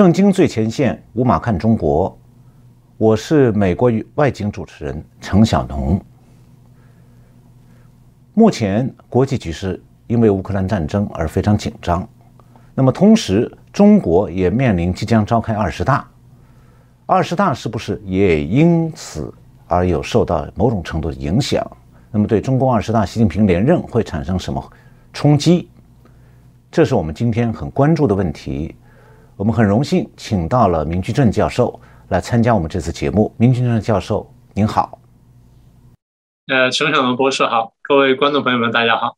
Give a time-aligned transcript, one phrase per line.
[0.00, 2.18] 正经最前线，无马看中国。
[2.96, 6.02] 我是美国外景主持人程晓农。
[8.32, 12.08] 目前国际局势因为乌克兰战争而非常紧张，
[12.74, 16.08] 那么同时中国也面临即将召开二十大，
[17.04, 19.30] 二十大是不是也因此
[19.66, 21.62] 而有受到某种程度的影响？
[22.10, 24.72] 那么对中共二十大习近平连任会产生什么
[25.12, 25.68] 冲击？
[26.70, 28.74] 这是我们今天很关注的问题。
[29.40, 31.80] 我们很荣幸请到了明居正教授。
[32.08, 34.98] 来参加我们这次节目，明居正教授您好。
[36.48, 39.16] 呃，陈晓龙博士好，各位观众朋友们大家好。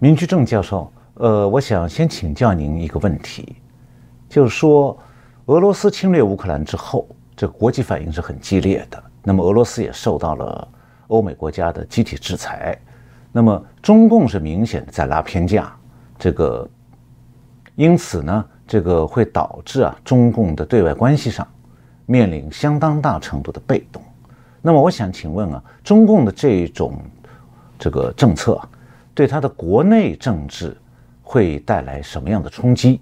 [0.00, 3.56] 明居正教授，呃，我想先请教您一个问题，
[4.28, 4.94] 就是说，
[5.46, 10.68] 俄罗斯侵略乌克兰之后，这国际反应是很激烈的，那么俄罗斯也受到了
[11.06, 12.78] 欧美国家的集体制裁，
[13.32, 15.74] 那么中共是明显的在拉偏架，
[16.18, 16.68] 这个，
[17.76, 18.44] 因此呢？
[18.66, 21.46] 这个会导致啊，中共的对外关系上
[22.06, 24.02] 面临相当大程度的被动。
[24.62, 26.98] 那么，我想请问啊，中共的这一种
[27.78, 28.60] 这个政策，
[29.14, 30.74] 对他的国内政治
[31.22, 33.00] 会带来什么样的冲击？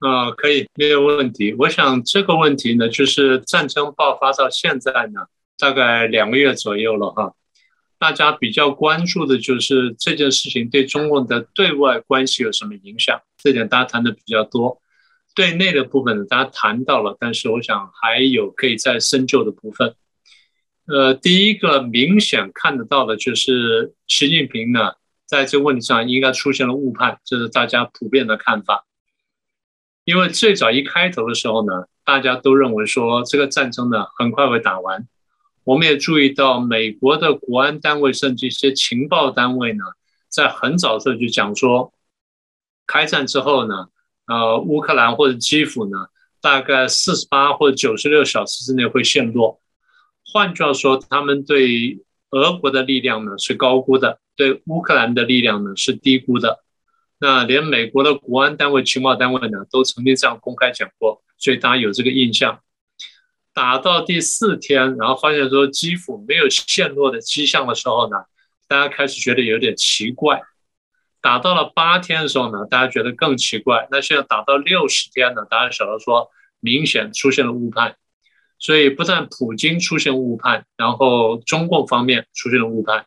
[0.00, 1.54] 啊，可以，没有问题。
[1.58, 5.26] 我想这个问题呢，就是战争爆发到现在呢，
[5.58, 7.34] 大概两个月左右了哈。
[7.98, 13.20] 大家比较关注的就是这件事情对中共的对外关系有什么影响？
[13.42, 14.80] 这点大家谈的比较多。
[15.34, 19.94] 对内的部分，大家谈到了，但是我想还有可以再深究的部分。
[20.86, 28.84] 呃，第一个明显看得到的就是习近平呢，在这个问题上应该出现了误判，这是大家普遍的看法。
[30.04, 35.06] 因为最早一开头的时候呢，大家都认为说这个战争呢很快会打完。
[35.62, 39.84] 我们也注意到，美国的国安单位甚至一些情报单位呢，
[40.28, 41.92] 在很早的时候就讲说，
[42.90, 43.86] 开战之后呢，
[44.26, 46.08] 呃，乌克兰或者基辅呢，
[46.40, 49.60] 大概四十八或者九十六小时之内会陷落。
[50.32, 56.64] 换句话说，他们对俄国的力量呢是高估的，对乌克兰的力量呢是低估的。
[57.20, 62.58] 那连美国的国安单位、情报单位呢，都曾经这样公开讲过，所以大家有这个印象。
[63.52, 68.16] 打到第四天，然后发现说基辅没有陷落的迹象的时候呢，
[68.66, 70.40] 大家开始觉得有点奇怪。
[71.20, 73.86] 打到了八天的时候呢，大家觉得更奇怪。
[73.90, 77.96] 那现在打到六十天呢，大家晓得说明显出现了误判。
[78.58, 83.06] 所以不但普京出现误判，然后中共方面出现了误判。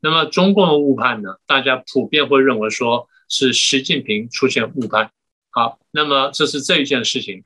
[0.00, 5.10] 那么中共的误判呢，大家普遍会认为说是习近平出现误判。
[5.50, 7.42] 好，那么这是这一件事情。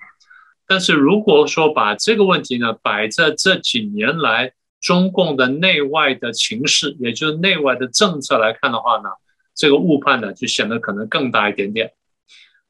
[0.66, 9.08] 但是如果说把这个问题呢摆在这几年来中共的内外的情势，也就是内外的政策来看的话呢，
[9.60, 11.92] 这个误判呢就显得可能更大一点点。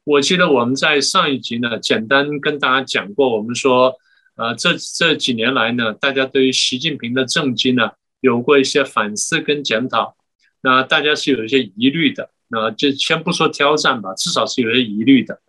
[0.03, 3.95] 我记得我们在上一集呢简单跟大家讲过，我们说，
[4.35, 10.17] 呃，这这几年来呢，大家对于习近平的政绩呢有过一些反思跟检讨，
[10.61, 15.39] 那大家是有一些疑虑的，那就先不说挑战吧，至少是有些疑虑的。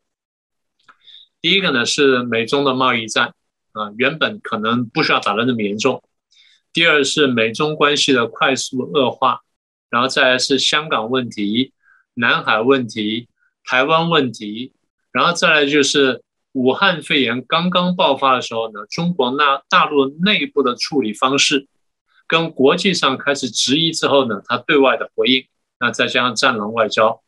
[1.40, 3.34] 第一个呢是美中的贸易战
[3.72, 6.00] 啊，原本可能不需要打得那么严重。
[6.72, 9.40] 第二是美中关系的快速恶化，
[9.92, 11.74] 然后再来是香港问题、
[12.14, 13.28] 南海问题、
[13.62, 14.72] 台湾问题，
[15.12, 16.22] 然后再来就是
[16.52, 21.68] 武汉肺炎刚刚爆发的时候呢，中国那大陆内部的处理方式，
[22.26, 25.46] 跟国际上开始质疑之后呢，他对外的回应，
[25.78, 27.22] 那再加上战狼外交。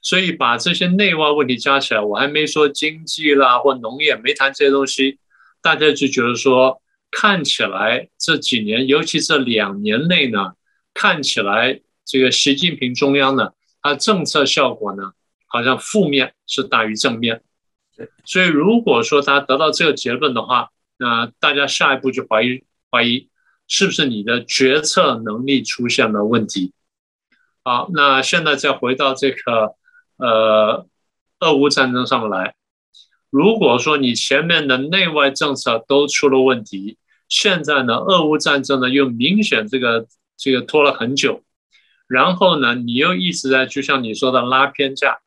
[0.00, 5.18] 所以把这些内外问题加起来，我还没说经济啦或农业，没谈这些东西，
[5.60, 6.80] 大家就觉得说，
[7.10, 10.52] 看起来这几年，尤其这两年内呢，
[10.94, 13.50] 看起来这个习近平中央呢，
[13.82, 15.12] 它政策效果呢，
[15.46, 17.42] 好像负面是大于正面。
[18.24, 23.28] 所以如果说他得到这个结论的话，那大家下一步就怀疑怀疑，
[23.66, 26.72] 是不是你的决策能力出现了问题？
[27.62, 29.76] 好，那现在再回到这个。
[30.20, 30.84] 呃，
[31.38, 32.56] 俄乌战争上面来，
[33.30, 36.98] 如果说你前面的内外政策都出了问题，
[37.28, 41.44] 现在呢，俄乌战争呢又明显这个这个拖了很久，
[42.08, 45.18] 然后呢，你又一直在就像你说的拉偏架，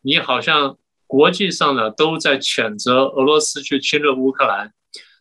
[0.00, 4.72] 你好像国际上呢都在谴责俄罗斯去侵略乌克兰，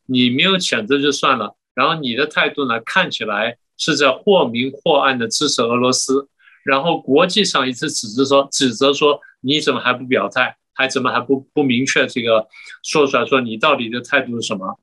[0.06, 6.30] 你没有谴责就算了，然后你的态度呢看起来是在或明或暗的支持俄罗斯。
[6.64, 12.48] 然后国际上一直指责说，指责说你怎么还不表态，还怎么还不不明确这个
[12.84, 14.80] 说出来说你到底的态度是什么？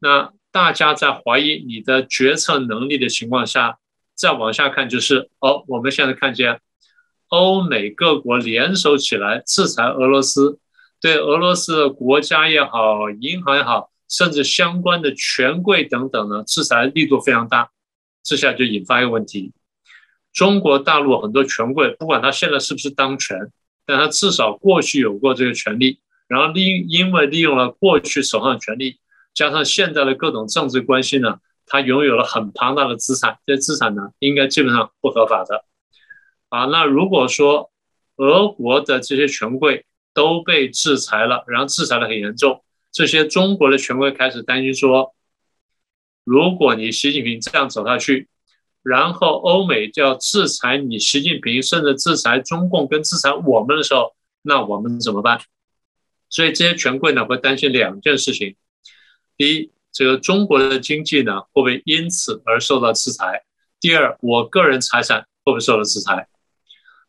[0.00, 3.78] 那大家在怀疑你的决策能力的情况下，
[4.18, 6.60] 再往下看就是哦，我们现在看见
[7.28, 10.58] 欧美各国联手起来制裁俄罗斯，
[11.00, 17.70] 对俄罗斯的国家也好，银行也好，甚至相关的权贵等等呢，制裁力度非常大。
[18.24, 19.52] 这下就引发一个问题：
[20.32, 23.38] 中国大陆很多权贵，不管他现在是不是当权，
[23.86, 28.98] 但他至少过去有过这个权利，然后利因为利用了过去手上的权利，
[29.32, 31.38] 加上现在的各种政治关系呢，
[31.68, 35.64] 他拥有了很庞大的资产，这些资产呢，应该基本上不合法的。
[36.48, 37.70] 啊，那如果说
[38.16, 39.84] 俄国的这些权贵
[40.14, 45.14] 都被制裁了，然后制裁的很严重，这些中国的权贵开始担心说，
[46.24, 48.28] 如果你习近平这样走下去，
[48.82, 55.40] 然后欧美就要制裁你习近平，甚至制裁中共跟制裁我们的时候，那我们怎么办？
[56.30, 58.56] 所以这些权贵呢会担心两件事情：
[59.36, 63.42] 第一，这个中国的经济呢会不会因此而受到制裁；
[63.80, 66.28] 第二，我个人财产会不会受到制裁？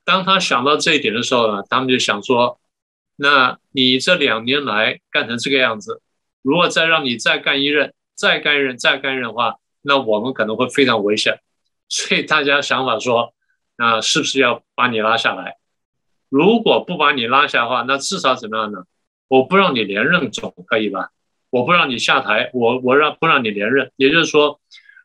[0.03, 2.59] 当他想到这一点的时候呢，他们就想说
[3.15, 6.01] ：“那你这两年来干成这个样子，
[6.41, 11.41] 如果再让你再干一任、再干一任、再干一任的话，那我们可能会非常危险。”
[11.89, 13.36] 所以大家想法说
[13.77, 15.57] ：“那是不是要把你拉下来？
[16.27, 18.86] 如果不把你拉下的话，那至少怎么样呢？
[19.27, 21.12] 我不让你连任总可以吧？
[21.50, 24.60] 我不让你下台，我我让不让你连任，也就是说，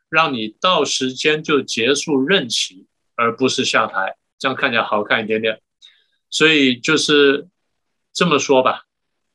[0.09, 5.61] 让你到时间就结束任期，而不是下台。”这样看起来好看一点点，
[6.29, 7.47] 所以就是
[8.13, 8.83] 这么说吧。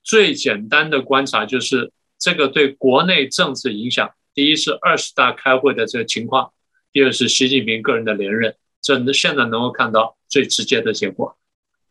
[0.04, 6.52] 最简单的观察就是这个对国内政治影响：第一是二十大开会的这个情况，
[6.92, 8.54] 第二是习近平个人的连任。
[8.82, 11.36] 这现在能够看到最直接的结果。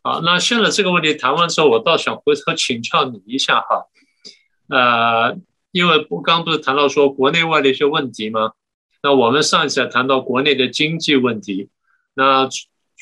[0.01, 3.87] 好，那现在这个问题谈完之后，我倒想回头请教你一下哈。
[4.69, 5.37] 呃，
[5.71, 8.53] 因为不刚不是谈到说国内外的一些问题吗？
[9.03, 11.69] 那我们上一次也谈到国内的经济问题，
[12.13, 12.47] 那。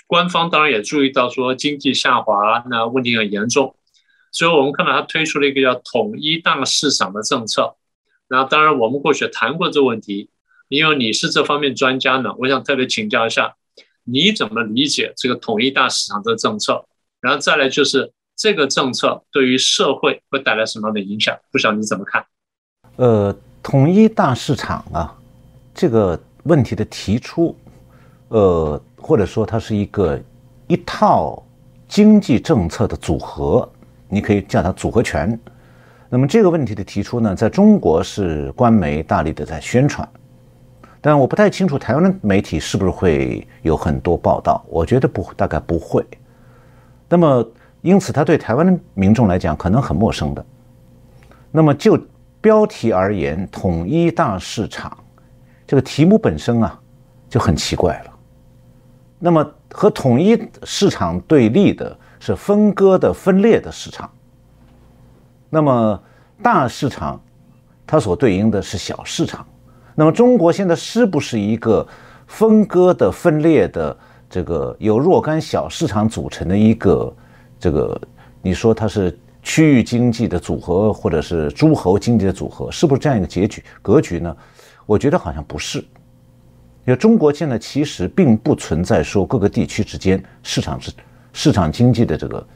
[0.06, 3.76] 官方当然也注意到说经济下滑，那问题很严重，
[4.32, 7.76] 所以我们看到他推出了一个叫统一大市场的政策。
[8.30, 10.30] 那当然我们过去谈过这个问题，
[10.70, 13.56] 因为你是这方面专家呢，我想特别请教一下，
[14.06, 16.86] 你怎么理解这个统一大市场的政策？
[17.20, 21.36] 然后再来就是这个政策对于社会会带来什么样的影响？
[21.52, 22.24] 不晓得你怎么看？
[22.96, 25.14] 呃，统一大市场啊，
[25.74, 27.56] 这个问题的提出，
[28.30, 28.82] 呃。
[29.00, 30.20] 或者说它是一个
[30.66, 31.42] 一套
[31.88, 33.72] 经济政策的组合，
[34.10, 35.40] 你可以叫它组合拳。
[36.10, 40.06] 那么这个问题的提出呢，在中国是官媒大力的在宣传，
[41.00, 44.66] 但我不太清楚台湾的媒体是不是会有很多报道。
[44.68, 46.04] 我觉得不，大概不会。
[47.08, 47.48] 那么
[47.88, 50.46] 因此，它对台湾的民众来讲可能很陌生的。
[51.52, 51.98] 那么就
[52.42, 54.96] 标题而言，“统一大市场”
[55.66, 56.78] 这个题目本身啊，
[57.30, 58.12] 就很奇怪了。
[59.18, 64.10] 那么和统一市场对立的是分割的、分裂的市场。
[65.50, 66.04] 那么
[66.44, 67.18] 大市场，
[67.86, 69.46] 它所对应的是小市场。
[69.96, 71.88] 那么中国现在是不是一个
[72.28, 73.98] 分割的、分裂的
[74.30, 77.16] 这个由若干小市场组成的一个
[77.60, 78.00] 这个？
[78.42, 84.38] 你说它是区域经济的组合，或者是诸侯经济的组合，是不是这样一个结局格局呢？
[84.86, 85.80] 我觉得好像不是。
[85.80, 90.92] 因为中国现在其实并不存在说各个地区之间市场是
[91.34, 92.48] 市场经济的这个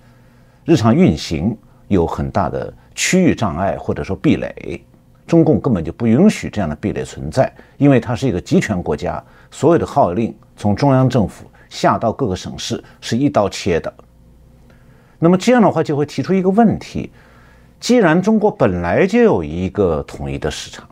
[0.63, 1.57] 日常运行
[1.89, 4.81] 有很大的区域障碍或者说壁垒，
[5.27, 13.93] 中共根本就不允许这样的壁垒存在，因为它是一个集权国家，所有的号令从中央政府下到各个省市是一刀切的。
[15.23, 17.11] 那么这样的话就会提出一个问题：
[17.79, 20.87] 既然中国本来就有一个统一的市场。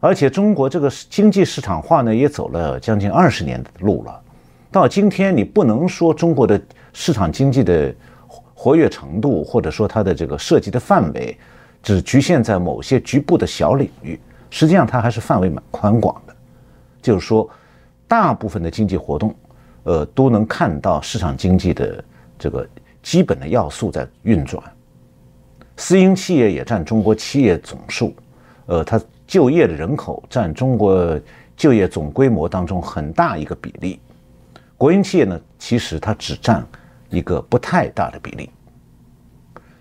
[0.00, 4.22] 而且中国这个经济市场化呢，也走了将近二十年的路了。
[4.70, 6.58] 到今天，你不能说中国的
[6.94, 7.94] 市场经济的
[8.54, 11.36] 活跃程度，或者说它的这个涉及的范围，
[11.82, 14.18] 只局限在某些局部的小领域。
[14.48, 16.34] 实际上，它还是范围蛮宽广的。
[17.02, 17.48] 就是说，
[18.08, 19.34] 大部分的经济活动，
[19.84, 22.04] 呃，都能看到市场经济的
[22.38, 22.66] 这个
[23.06, 24.60] 基本的要素在运转。
[25.76, 28.12] 私营企业也占中国企业总数，
[28.66, 29.00] 呃，它。
[29.26, 31.20] 就业的人口占中国
[31.56, 33.98] 就业总规模当中很大一个比例，
[34.76, 36.64] 国营企业呢，其实它只占
[37.08, 38.48] 一个不太大的比例。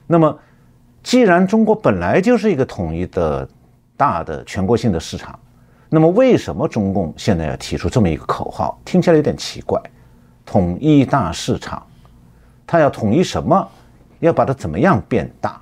[0.07, 0.35] 那么，
[1.03, 3.47] 既然中国本来就是一个统一的
[3.95, 5.39] 大的全国性的市场，
[5.89, 8.81] 那么为什么中共现在要提出这么一个口号？
[8.83, 9.79] 听起来有点奇怪，
[10.43, 11.85] 统一大市场，
[12.65, 13.67] 它要统一什么？
[14.19, 15.61] 要把它怎么样变大？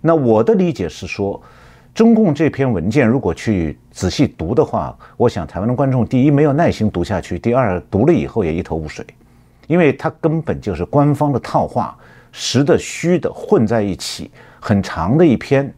[0.00, 1.40] 那我的理解是说。
[1.94, 9.02] 中共这篇文件，如果去仔细读的话，我想台湾的观众第一没有耐心读下去，第二读了以后也一头雾水，
[9.66, 11.96] 因为它根本就是官方的套话，
[12.32, 14.30] 实的虚的混在一起，
[14.60, 15.72] 很长的一篇。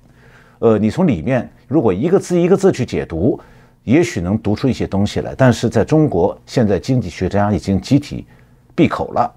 [0.59, 3.39] 呃，你从里面如果一个字一个字去解读，
[3.85, 5.37] 也许能读出一些东西来。
[5.39, 8.27] 但是在中国，现在经济学家已经集体
[8.75, 9.33] 闭口了，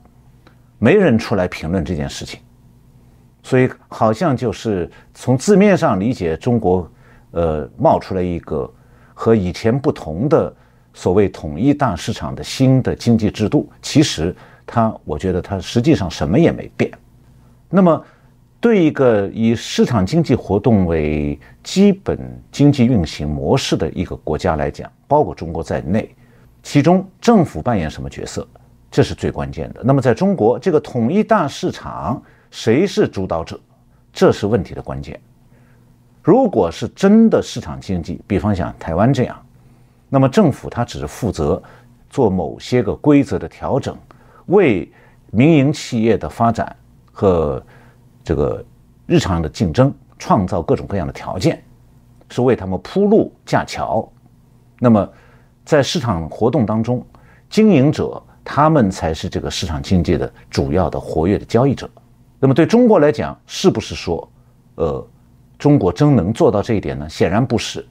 [0.83, 2.39] 没人出来评论这件事情，
[3.43, 6.91] 所以好像就是从字面上理解，中国
[7.29, 8.67] 呃冒出来一个
[9.13, 10.51] 和以前不同的
[10.91, 13.69] 所谓统一大市场的新的经济制度。
[13.79, 14.35] 其实
[14.65, 16.91] 它，我觉得它实际上什么也没变。
[17.69, 18.03] 那么。
[18.59, 26.13] 对一个以市场经济活动为基本经济运行模式的一个国家来讲，包括中国在内，
[26.61, 28.47] 其中政府扮演什么角色，
[28.91, 29.81] 这是最关键的。
[29.83, 32.21] 那么，在中国这个统一大市场，
[32.51, 33.59] 谁是主导者，
[34.13, 35.19] 这是问题的关键。
[36.21, 39.43] 如果是真的市场经济，比方像台湾这样，
[40.09, 41.59] 那么政府它只是负责
[42.09, 43.97] 做某些个规则的调整，
[44.47, 44.91] 为
[45.31, 46.75] 民营企业的发展
[47.11, 47.63] 和。
[48.23, 48.63] 这个
[49.07, 51.61] 日常的竞争，创造各种各样的条件，
[52.29, 54.07] 是为他们铺路架桥。
[54.77, 55.09] 那么，
[55.65, 57.03] 在市场活动当中，
[57.49, 61.89] 经营者他们才是这个市场经济的主要的活跃的交易者。
[62.39, 64.27] 那么，对中国来讲，是不是说，
[64.75, 65.07] 呃，
[65.59, 67.07] 中国真能做到这一点呢？
[67.07, 67.85] 显然不是。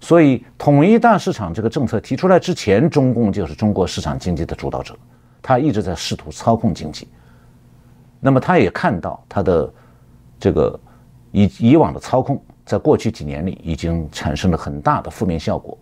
[0.00, 4.96] 所以，统一大市场这个政策提出来之前，中共就是中国市场经济的主导者，
[5.40, 7.06] 他一直在试图操控经济。
[8.18, 9.72] 那么他也看到他的
[10.40, 10.80] 这个
[11.30, 15.76] 以以往的操控，在过去几年里已经产生了很大的负面效果。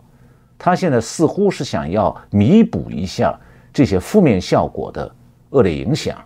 [0.58, 3.38] 他现在似乎是想要弥补一下
[3.72, 5.14] 这些负面效果的
[5.50, 6.18] 恶劣影响，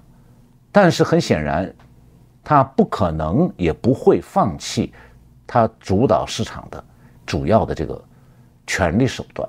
[0.73, 1.73] 但是很显然，
[2.43, 4.93] 他不可能也不会放弃
[5.47, 6.83] 他主导市场的
[7.25, 8.03] 主要的这个
[8.67, 9.49] 权力手段。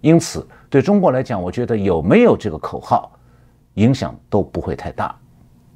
[0.00, 3.12] 因此，对中国来讲，我觉得有没有这个口号，
[3.74, 5.14] 影响都不会太大。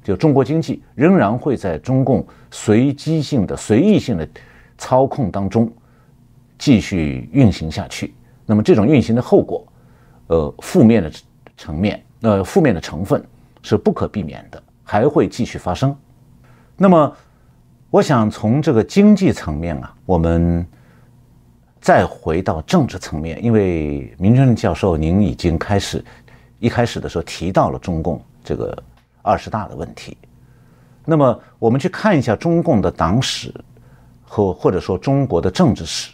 [0.03, 4.27] 就中国经济仍然会在中共随机性的、随意性的
[4.77, 5.71] 操控当中
[6.57, 8.13] 继续运行下去。
[8.45, 9.67] 那么这种运行的后果，
[10.27, 11.11] 呃，负面的
[11.57, 13.21] 层面，呃，负面的成分
[13.61, 15.93] 是不可避免的，还会继续发生。
[16.77, 17.13] 那么，
[17.89, 20.65] 我想从这个经济层面啊，我们
[21.81, 26.01] 再回到政治层面，因为明春教授您已经开始
[26.59, 28.83] 一开始的时候提到了中共这个。
[29.23, 30.15] 二十大的问题，
[31.03, 33.53] 那么我们去看一下中共的党史
[34.23, 36.13] 和或者说中国的政治史。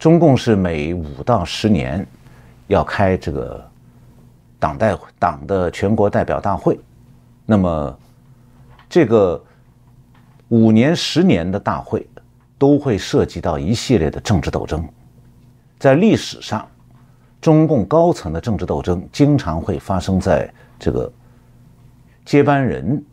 [0.00, 2.04] 中共是每五到十年
[2.66, 3.64] 要开这个
[4.62, 6.78] 党代党的全国代表大会，
[7.44, 7.98] 那么
[8.88, 9.42] 这个
[10.50, 12.08] 五年、十年的大会
[12.56, 14.88] 都会涉及到一系列的政治斗争。
[15.80, 16.64] 在历史上，
[17.40, 21.12] 中共高层的政治斗争经常会发生在这个。
[22.24, 23.04] 接班人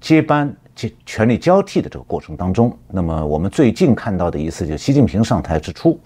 [0.00, 6.00] 接班、接权力交替的这个过程当中，那么我们最近看到的一次，就习近平上台之初，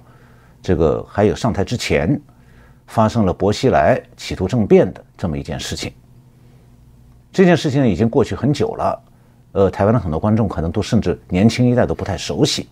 [0.61, 2.21] 这个还有上台之前，
[2.87, 5.93] 发生了薄熙来企图政变的这么一件事情。
[7.33, 9.03] 这件事情，已经过去很久了，
[9.53, 12.69] 呃，台湾的很多观众可能都甚至年轻一代都不太熟悉。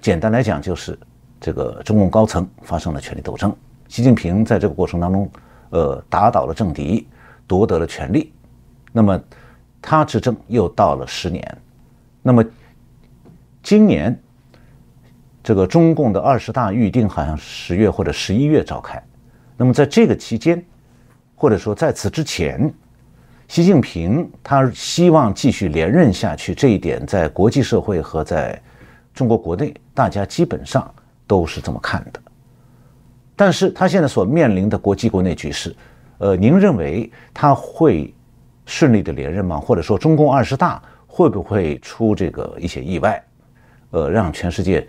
[0.00, 0.96] 简单来讲，就是
[1.40, 3.54] 这个中共高层发生了权力斗争，
[3.88, 5.28] 习近平在这个过程当中，
[5.70, 7.08] 呃，打倒了政敌，
[7.46, 8.32] 夺得了权力。
[8.92, 9.20] 那么，
[9.82, 11.58] 他执政又到了十年，
[12.22, 12.44] 那么
[13.60, 14.16] 今年
[15.42, 19.02] 这个中共的二十大预定好像十月或者十一月召开，
[19.56, 20.64] 那么在这个期间，
[21.34, 22.72] 或者说在此之前，
[23.48, 28.60] 习近平他希望继续连任下去，这一点在国际社会和在
[29.12, 30.92] 中国国内，大家基本上
[31.26, 32.20] 都是这么看的。
[33.36, 35.74] 但是他现在所面临的国际国内局势，
[36.18, 38.14] 呃，您认为他会？
[38.66, 39.60] 顺利的连任吗？
[39.60, 43.22] 或者说中共二十大会不会出这个一些意外，
[43.90, 44.88] 呃，让全世界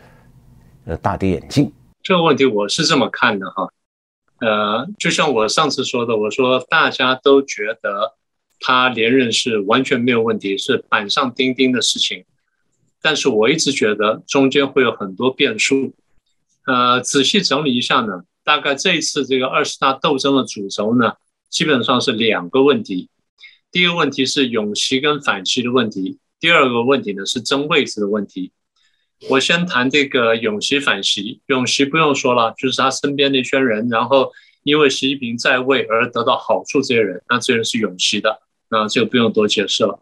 [0.85, 1.69] 呃大跌眼镜？
[2.01, 3.67] 这个问题我是这么看的哈，
[4.39, 8.15] 呃，就像我上次说的，我说大家都觉得
[8.59, 12.25] 他连任是完全没有问题，是板上钉钉的事情，
[13.01, 15.93] 但是我一直觉得中间会有很多变数。
[16.65, 21.13] 呃，仔细整理一下呢，大概这一次这个二十大斗争的主轴呢，
[21.49, 23.09] 基本上是两个问题。
[23.71, 28.51] 第一个问题是永席跟反席的问题，第二个问题呢是争位置的问题。
[29.29, 34.31] 我先谈这个永琪反袭，永琪不用说了，就是他身边那些人，然后
[34.63, 39.99] 因为习近平在位而得到好处这些人，那这些人是永琪的，那就不用多解释了。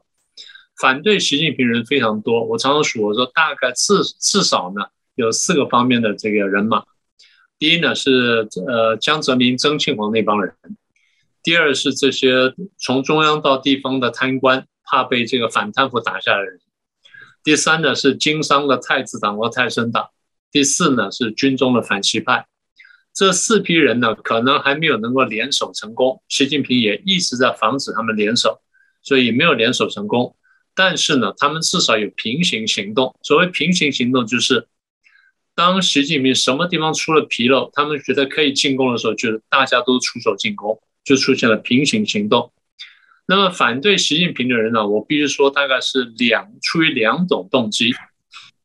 [0.82, 6.84] 反对习近平人非常多，我常常数，我说大概至至少呢有四个方面的这个人马。
[7.60, 10.54] 第一呢是呃江泽民、曾庆红那帮人。
[11.44, 16.58] 第二是这些从中央到地方的贪官，怕被这个反贪腐打下来的人；
[17.44, 20.06] 第三呢是经商的太子党和太升党；
[20.52, 22.48] 第四呢是军中的反西派。
[23.14, 26.24] 这四批人呢，可能还没有能够联手成功。
[26.30, 28.60] 习近平也一直在防止他们联手，
[29.04, 30.36] 所以没有联手成功。
[30.74, 33.16] 但是呢，他们至少有平行行动。
[33.22, 34.68] 所谓平行行动，就是
[35.54, 42.52] 当习近平什么地方出了纰漏，他们觉得可以进攻的时候，就是大家都出手进攻，就出现了平行行动。
[43.26, 47.94] 那么反对习近平的人呢，我必须说，大概是两出于两种动机。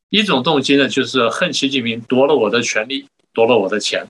[0.08, 4.04] 一种动机呢，就是恨习近平夺了我的权利，夺了我的钱。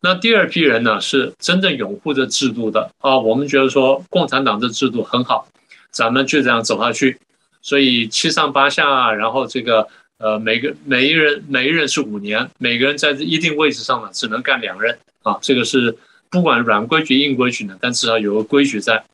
[0.00, 3.18] 那第二批人呢，是真正拥护这制度的啊。
[3.18, 5.46] 我们觉得说共产党这制度很好，
[5.90, 7.18] 咱们就这样走下去。
[7.60, 15.36] 所以七上八下，然后这个呃，每个每一任每一任是五年，每个人在这一定位置上呢，只能干两任啊。
[15.42, 15.94] 这个是
[16.30, 19.04] 不管软规矩硬规矩呢，但至少有个规矩在。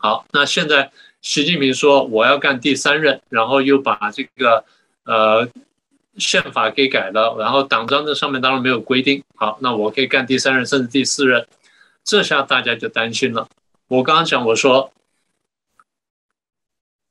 [0.00, 0.90] 好，那现在
[1.22, 4.64] 习近平说我要干第三任，然后又把这个
[5.04, 5.48] 呃。
[6.18, 9.22] 宪法给改了，然后党章这上面当然没有规定。
[9.36, 11.46] 好，那我可以干第三任甚至第四任，
[12.04, 13.48] 这下大家就担心了。
[13.86, 14.92] 我刚刚讲，我说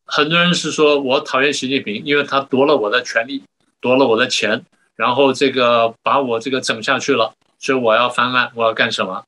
[0.05, 3.41] 很多人是说我讨厌习近平，因为他夺了我的权利，
[3.79, 4.63] 夺了我的钱，
[4.95, 9.23] 然后这个把我这个整下去了，所以我要翻案，我要干什么？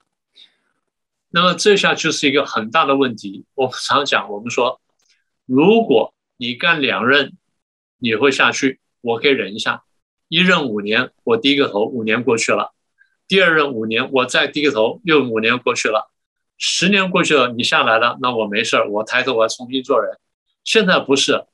[1.32, 3.46] 那么这下就是一个很大的问题。
[3.56, 4.82] 我们常讲，我们说，
[5.46, 7.34] 如果你干两任，
[7.98, 8.80] 你会下去。
[9.02, 9.84] 我可以忍一下，
[10.28, 12.74] 一任五年，我低个头，五年过去了；
[13.28, 16.12] 第二任五年，我再低个头，又五年过去了。
[16.58, 20.20] 十年过去了，你下来了，那我没事儿，我抬头我要重新做人。
[20.64, 21.46] 现在不是，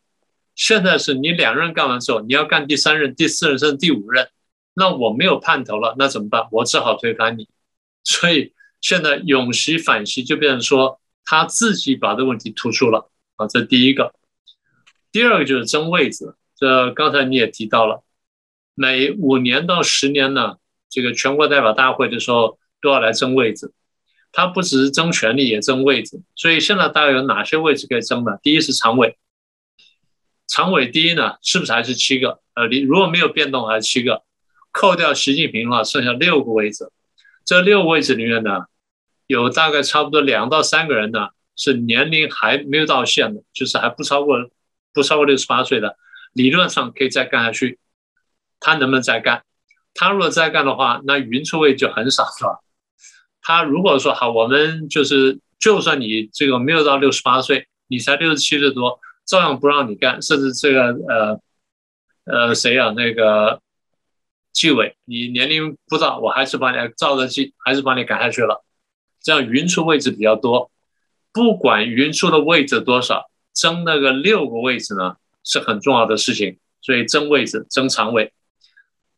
[0.55, 4.27] 现在是你两任干完之后，你要干第三任、第四任甚至第五任，
[4.73, 6.47] 那我没有盼头了，那怎么办？
[6.51, 7.47] 我只好推翻你。
[8.03, 14.13] 所以现在永袭反袭就变成说他自己把这个问题突出了啊，这第一个。
[15.11, 16.35] 第二个就是争位子。
[16.55, 18.03] 这刚才你也提到了，
[18.73, 20.55] 每五年到十年呢，
[20.89, 23.73] 这个全国代表大会的时候都要来争位置，
[24.31, 26.21] 他不只是争权力，也争位置。
[26.35, 28.39] 所以现在大概有哪些位置可以争呢？
[28.41, 29.17] 第一是常委，
[30.47, 32.41] 常委第一呢，是不是还是七个？
[32.55, 34.23] 呃，你如果没有变动，还是七个，
[34.71, 36.91] 扣掉习近平的话，剩下六个位置。
[37.47, 38.65] 这六位置里面呢，
[39.25, 44.37] 有大概差不多两到三个人呢，是年龄还没有到线的，就是还不超过
[44.93, 45.95] 不超过六十八岁的。
[46.33, 47.79] 理论上可以再干下去，
[48.59, 49.43] 他能不能再干？
[49.93, 52.61] 他如果再干的话，那云出位就很少了。
[53.41, 61.41] 他如果说好，我们就是就算你这个没有到六十八岁，你才六十七岁多，照样不让你干，甚至这个呃
[62.25, 63.61] 呃谁啊那个
[64.57, 68.65] 纪委，你年龄不到，我还是把你照着记，还是把你赶下去了。
[69.21, 70.71] 这样云出位置比较多，
[71.31, 75.17] 不管云出的位置多少，争那个六个位置呢？
[75.43, 78.33] 是很重要的事情，所以争位置、争常委，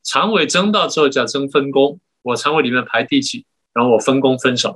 [0.04, 2.02] 常委争到之后叫争分工。
[2.21, 4.75] 我常委里面排第几，然后我分工分什么？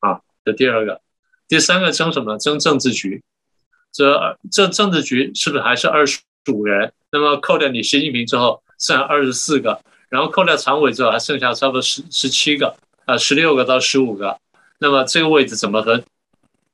[0.00, 1.02] 啊，这第二个，
[1.46, 2.38] 第三个争什么？
[2.38, 3.22] 争政治局。
[3.92, 6.20] 这这政治局是不是还是二十
[6.52, 6.92] 五人？
[7.12, 14.38] 那么扣掉你习近平之后，剩二十四个，然后扣掉常委之后，还剩下差不多十十七个啊，十六个到十五个。
[14.78, 16.04] 那么这个位置怎么分？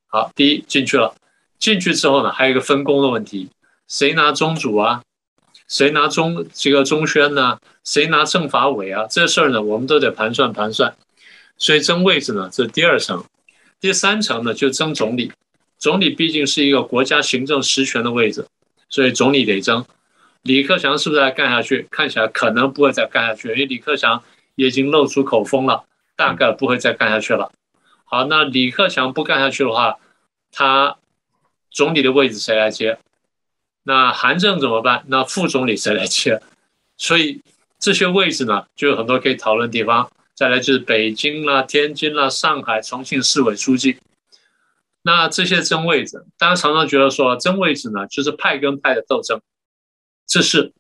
[0.08, 1.14] 好，第一进去了，
[1.58, 3.48] 进去之后呢，还有一个分工的问题。
[3.88, 5.02] 谁拿中主啊？
[5.68, 7.58] 谁拿中这个中宣呢？
[7.84, 9.06] 谁拿政法委啊？
[9.08, 10.94] 这事儿呢，我们都得盘算盘算。
[11.56, 13.24] 所以争位置呢，这是第二层。
[13.80, 15.32] 第三层呢，就争总理。
[15.78, 18.46] 总理毕竟是一个国家行政实权的位置，
[18.88, 19.84] 所以总理得争。
[20.42, 21.87] 李克强是不是再干下去？
[21.90, 24.22] 看起来可能不会再干下去，因为李克强
[24.57, 25.85] 已经露出口风了，
[26.16, 27.52] 大概不会再干下去了。
[28.05, 29.98] 好，那李克强不干下去的话，
[30.50, 30.96] 他
[31.70, 32.98] 总理的位置谁来接？
[33.85, 35.05] 那韩正怎么办？
[35.09, 36.40] 那副总理谁来接？
[36.96, 37.40] 所以
[37.78, 40.11] 这些位置呢，就有很多可以讨论地方。
[40.35, 43.98] 再来就是北京啦、天津啦、上海、重庆市委书记。
[45.02, 49.40] 那这些争位置，大家常常觉得说争位置呢，就是派跟派的斗争，
[50.32, 50.72] 这是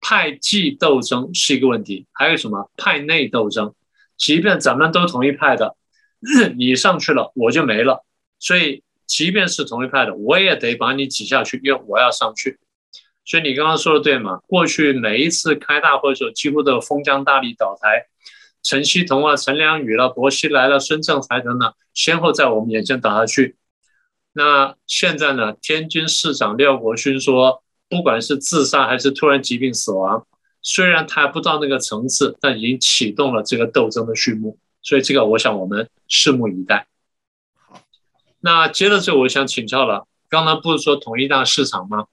[0.00, 2.06] 派系斗争是一个问题。
[2.12, 3.74] 还有什么派内斗争？
[4.16, 5.76] 即便咱们都同一派的，
[6.58, 8.04] 你上去了，我就没了。
[8.38, 8.82] 所以。
[9.06, 12.58] 即便是同一派的，我也得把你挤下去，因为我要上去。
[13.24, 14.38] 所以你刚刚说的对嘛？
[14.48, 18.06] 过去每一次开大会的时候，几乎都封疆大吏倒台，
[18.64, 23.54] 陈锡同啊、陈良宇了、薄熙来了、孙政才等等，先后在我们眼前倒下去。
[24.32, 25.52] 那现在呢？
[25.62, 30.26] 天津市长廖国勋说，不管是自杀还是突然疾病死亡，
[30.60, 34.58] 虽然他还不到那个层次，但已经启动了这个斗争的序幕。
[34.82, 36.86] 所以这个，我想我们拭目以待。
[38.40, 42.06] 那接着这，我想请教了，刚才不是说统一大市场吗？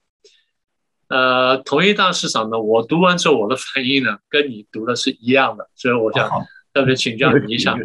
[1.08, 6.28] 呃，统一大市场呢，我读完之后，我的反应呢， 跟你读的是一样的，所以我想
[6.74, 7.78] 特别请教你一下。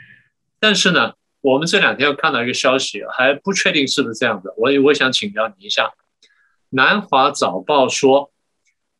[0.60, 5.90] 但是呢，我们这两天又看到一个消息，还不确定是不是这样的，我我想请教你一下。
[6.74, 8.32] 南华早报说，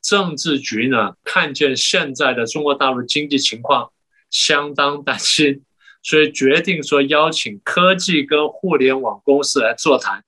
[0.00, 3.90] 政治局呢看见现在的中国大陆经济情况
[4.30, 5.64] 相当担心，
[6.02, 10.24] 所以决定说邀请科技跟互联网公司来座谈。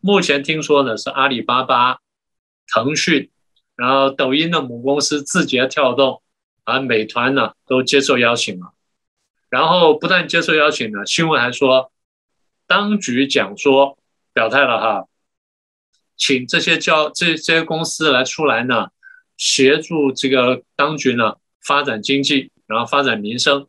[0.00, 1.98] 目前听说呢是阿里巴巴。
[2.72, 3.28] 腾讯，
[3.76, 6.22] 然后抖音的母公司字节跳动，
[6.64, 8.72] 啊，美团呢都接受邀请了。
[9.50, 11.92] 然后不但接受邀请呢，新闻还说，
[12.66, 13.98] 当局讲说
[14.32, 15.06] 表态了哈，
[16.16, 18.88] 请这些叫这这些公司来出来呢，
[19.36, 23.66] 协助这个当局呢发展经济，然后发展民生，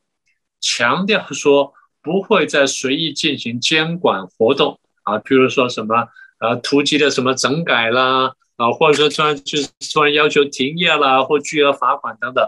[0.62, 6.08] 强调说不会再随意进行监管活动啊，比如说什么
[6.40, 8.36] 呃突击的什么整改啦。
[8.56, 9.58] 啊，或者说突然就
[9.92, 12.48] 突然要求停业啦，或巨额罚款等等。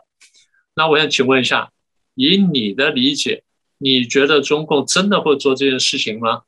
[0.75, 1.71] 那我想请问一下，
[2.13, 3.43] 以你的理解，
[3.79, 6.43] 你觉得中共真的会做这件事情吗？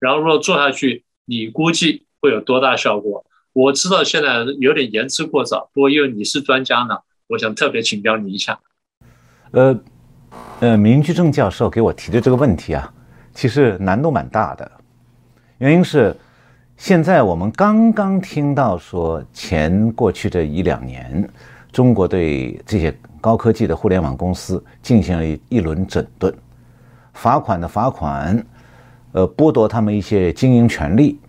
[0.00, 3.24] 然后如果做下去，你估计会有多大效果？
[3.52, 8.58] 我知道现在有点言之过早，不过因为你是专家呢，我想特别请教你一下。
[9.50, 9.78] 呃，
[10.60, 12.90] 呃，明居正教授给我提的这个问题啊，
[13.34, 14.70] 其实难度蛮大的，
[15.58, 16.16] 原因是。
[16.78, 21.28] 现在我们刚刚听到说，前过去这一两年，
[21.70, 26.34] 中国对这些高科技的互联网公司进行了一轮整顿，
[27.12, 28.44] 罚款的罚款，
[29.12, 31.20] 呃，剥夺他们一些经营权利，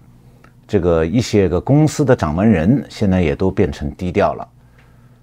[0.73, 4.47] 这个一些个公司的掌门人现在也都变成低调了，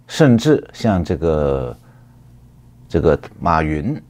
[0.06, 1.76] 甚至像这个
[2.88, 4.00] 这个马云，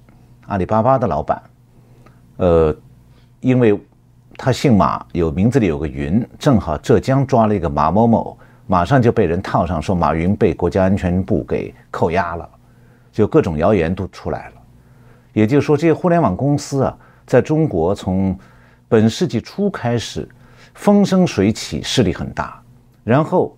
[0.48, 1.42] 阿里巴巴的老板，
[2.36, 2.76] 呃，
[3.40, 3.80] 因为。
[4.42, 12.48] 他姓马，有名字里有个云，正好浙江抓了一个马某某，马上就被人套上说马云被国家安全部给扣押了，
[13.12, 14.54] 就各种谣言都出来了。
[15.34, 18.34] 也就是说，这些互联网公司啊，在中国从
[18.88, 20.26] 本世纪初开始
[20.80, 22.58] 风生水起，势力很大。
[23.04, 23.54] 然后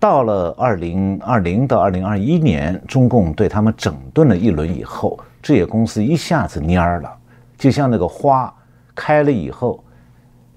[0.00, 7.18] 到了二零二零到二零二一年，中共对他们整顿了一轮以后，这些公司一下子蔫儿了，
[7.56, 8.52] 就像那个花
[8.96, 9.82] 开了以后。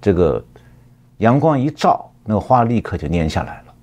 [0.01, 0.43] 这个
[1.19, 3.73] 阳光一照，那个花立刻就蔫下来了。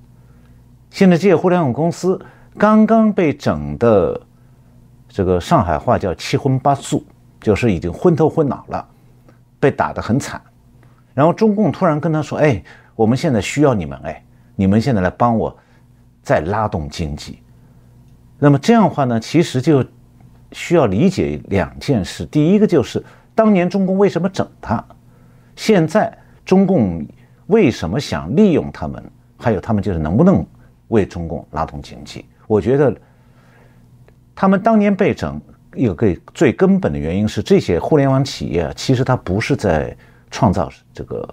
[0.91, 2.21] 现在这些互联网公司
[2.59, 4.21] 刚刚被整的，
[5.09, 7.07] 这个上海话叫七荤八素，
[7.41, 8.85] 就是已经昏头昏脑了，
[9.61, 10.43] 被打得很惨。
[11.21, 12.65] 然后中共突然跟他说：“哎，
[12.97, 14.25] 我们现在需要你们，哎，
[14.57, 15.55] 你们现在来帮我
[16.23, 17.41] 再拉动经济。”
[18.41, 19.85] 那么这样的话呢，其实就
[20.53, 22.25] 需要理解两件事。
[22.25, 23.05] 第一个就是
[23.35, 24.83] 当年中共为什么整他。
[25.57, 26.11] 现在
[26.43, 27.07] 中共
[27.49, 29.05] 为什么想利用他们？
[29.37, 30.43] 还有他们就是能不能
[30.89, 32.25] 为中共拉动经济？
[32.47, 32.97] 我觉得
[34.35, 35.39] 他们当年被整
[35.75, 39.95] 有个最根本的原因是，这些互联网企业其实它不是在
[40.31, 41.29] 创造这个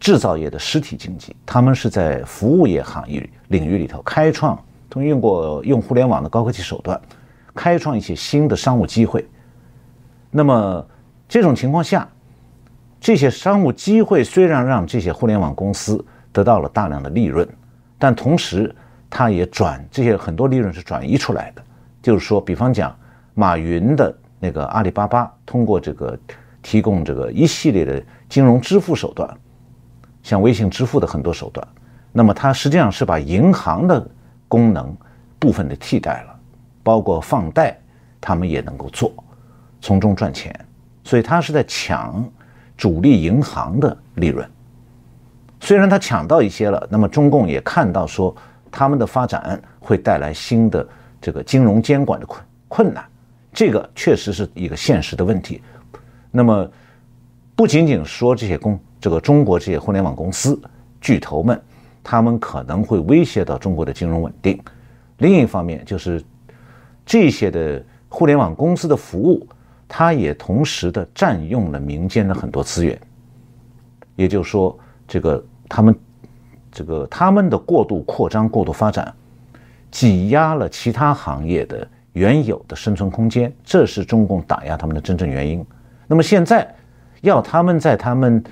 [0.00, 7.00] 制造业的实体经济，他们是在服务业行业领域里头开创，通用过用互联网的高科技手段，
[7.54, 9.28] 开创一些新的商务机会。
[10.30, 10.86] 那么
[11.28, 12.08] 这种情况下。
[13.04, 17.44] 这些商务机会虽然让这些互联网公司得到了大量的利润，
[17.98, 18.72] 但同时
[19.10, 21.64] 它也转这些很多利润是转移出来的。
[22.00, 22.96] 就是说，比方讲，
[23.34, 26.16] 马云的那个阿里巴巴通过这个
[26.62, 29.28] 提供这个一系列的金融支付手段，
[30.22, 31.66] 像微信支付的很多手段，
[32.12, 34.08] 那么它实际上是把银行的
[34.48, 34.96] 功能
[35.38, 36.34] 部分的替代了，
[36.82, 37.78] 包括放贷，
[38.20, 39.12] 他们也能够做，
[39.80, 40.54] 从中赚钱。
[41.04, 42.24] 所以它是在抢。
[42.74, 44.48] 主力银行的利润，
[45.60, 48.34] 虽然他抢到一些了，那么中共也看到说
[48.72, 50.84] 他们的发展会带来新的
[51.20, 53.04] 这个金融监管的困困难，
[53.52, 55.62] 这个确实是一个现实的问题。
[56.32, 56.68] 那么
[57.54, 60.60] 不仅仅说这些公这个中国这些互联网公司
[61.00, 61.62] 巨头们，
[62.02, 64.60] 他们可能会威胁到中国的金融稳定。
[65.18, 66.20] 另一方面就是
[67.06, 69.46] 这些的互联网公司的服务。
[69.94, 72.98] 它也同时的占用了民间的很多资源，
[74.16, 74.74] 也就是说，
[75.06, 75.94] 这个他们，
[76.70, 79.12] 这个他们的过度扩张、过度发展，
[79.90, 85.62] 挤压了其他行业的原有的生存空间，这是中共打压他们的真正原因。
[86.12, 86.70] 那么现在
[87.22, 88.44] 要他们在他们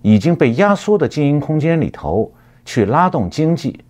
[0.00, 2.32] 已经被压缩的经营空间里头
[2.64, 3.84] 去拉动经济，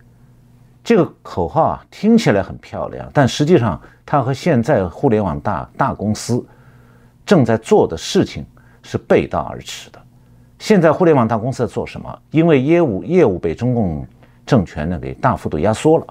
[0.83, 6.45] 这个口号啊听起来很漂亮，但实际上它和现在互联网大大公司。
[7.25, 8.45] 正在做的事情
[8.83, 10.01] 是背道而驰的。
[10.59, 12.19] 现在互联网大公司在做什么？
[12.31, 14.05] 因为业务业务被中共
[14.45, 16.05] 政权呢给大幅度压缩了，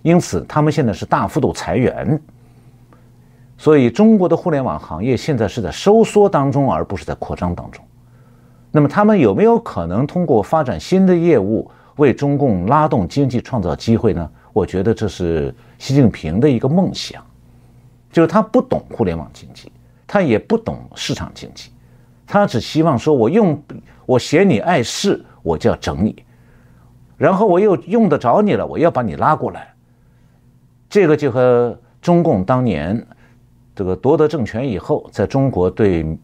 [0.00, 2.18] 因此他们现在是大幅度裁员。
[3.62, 7.84] 所以中国的互联网行业现在是在收缩当中，而不是在扩张当中。
[8.72, 14.28] 那么他们有没有可能通过发展新的业务为中共拉动经济、创造机会呢？
[14.52, 17.24] 我觉得这是习近平的一个梦想，
[18.10, 19.70] 就是他不懂互联网经济，
[20.08, 21.70] 他也不懂市场经济，
[22.26, 23.62] 他只希望说我用
[24.04, 26.24] 我嫌你碍事，我就要整你，
[27.16, 29.72] 然后我又用得着你了，我要把你拉过来。
[30.90, 33.06] 这个就和中共当年。
[33.74, 36.18] 这个夺得政权以后，在中国对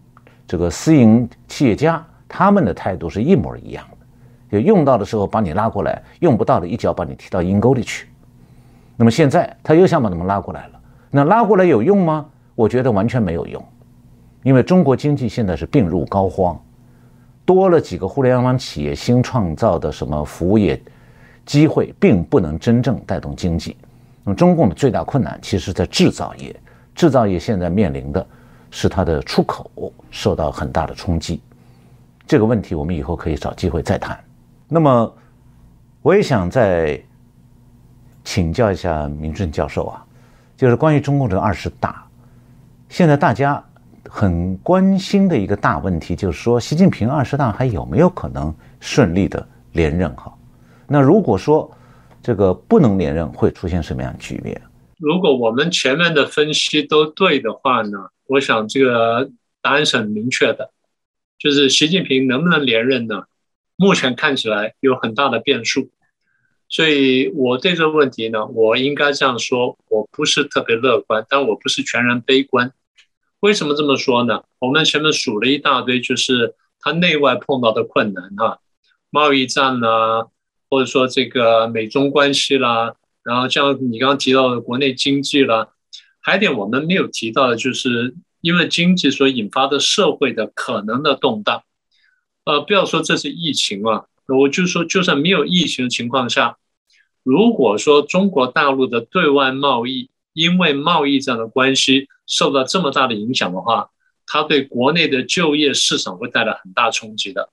[0.47, 8.09] 这个私营企业家他们的态度是一模一样的，就用到的时候把你拉过来，用不到的一脚把你踢到阴沟里去。
[8.97, 10.81] 那么现在他又想把他们拉过来了，
[11.11, 12.27] 那拉过来有用吗？
[12.55, 13.65] 我觉得完全没有用，
[14.43, 16.59] 因为中国经济现在是病入膏肓，
[17.45, 20.79] 多了几个互联网企业新创造的什么服务业
[21.47, 23.77] 机会，并不能真正带动经济。
[24.25, 26.55] 那么中共的最大困难其实在制造业。
[26.99, 28.27] 制造业现在面临的
[28.73, 29.71] 是它的出口
[30.11, 31.41] 受到很大的冲击，
[32.27, 34.19] 这个问题我们以后可以找机会再谈。
[34.67, 35.15] 那么，
[36.03, 37.01] 我也想再
[38.25, 40.05] 请教一下明正教授啊，
[40.57, 42.05] 就是关于中共这二十大，
[42.89, 43.63] 现在大家
[44.09, 50.13] 很关心的一个大问题，就是说习近平二十大还有没有可能顺利的连任？
[50.17, 50.35] 哈，
[50.89, 51.71] 那如果说
[52.21, 54.61] 这个不能连任，会出现什么样的局面？
[54.99, 59.31] 如果我们前面的分析都对的话呢，我想这个
[59.63, 60.73] 答案是很明确的，
[61.39, 63.25] 就是习近平能不能连任呢？
[63.77, 65.91] 目前看起来有很大的变数，
[66.69, 72.73] 所以我对这个问题呢，我应该这样说，我不是特别乐观，但我不是全然悲观。
[73.39, 74.43] 为什么这么说呢？
[74.59, 78.59] 我们前面数了一大堆，就是他内外碰到的困难哈，
[79.11, 80.27] 贸易战啦，
[80.69, 82.97] 或者说这个美中关系啦。
[83.29, 85.75] 然后像你刚刚提到的国内经济了，
[86.19, 91.63] 还有点我们没有提到的，就是因为经济所引发的社会的可能的动荡。
[92.45, 96.57] 呃，不要说这是疫情啊，我就说就算没有疫情的情况下，
[97.23, 103.91] 如果说中国大陆的对外贸易因为贸易这样的关系受到这么大的影响的话，
[104.27, 107.51] 它对国内的就业市场会带来很大冲击的。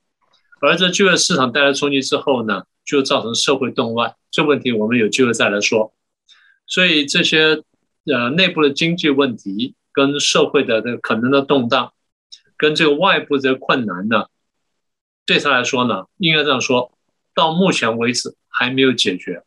[0.65, 2.63] 而这就业市场带来冲击之后呢？
[2.85, 5.91] 就造成社会动乱，这问题我们有机会再来说。
[6.67, 7.63] 所以这些
[8.05, 11.93] 呃内部的经济问题跟社会的这个可能的动荡，
[12.55, 14.27] 跟这个外部的困难呢，
[15.25, 16.91] 对他来说呢，应该这样说，
[17.33, 19.41] 到目前为止还没有解决。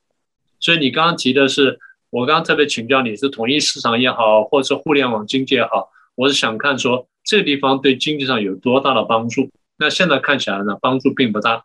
[0.59, 1.79] 所以你刚刚提的是，
[2.11, 9.49] 我刚刚特别请教你是统一市场也好，或者是互联网经济也好，我是想看说这个地方对经济上有多大的帮助。
[9.79, 11.65] 那现在看起来呢，帮助并不大。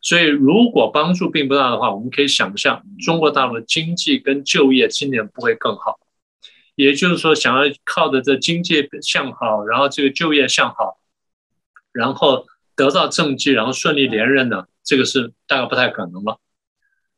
[0.00, 5.98] 所以，如果帮助并不大的话，我们可以想象，中国大陆的经济跟就业今年不会更好。
[6.74, 10.98] 也就是说，想要靠着这经济向好，然后这个就业向好，
[11.92, 12.44] 然后
[12.76, 16.38] 得到政绩，然后顺利连任呢，这个是大概不太可能了。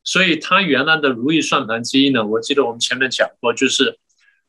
[0.04, 3.98] 所以，他原来的如意算盘之一呢，我记得我们前面讲过，就是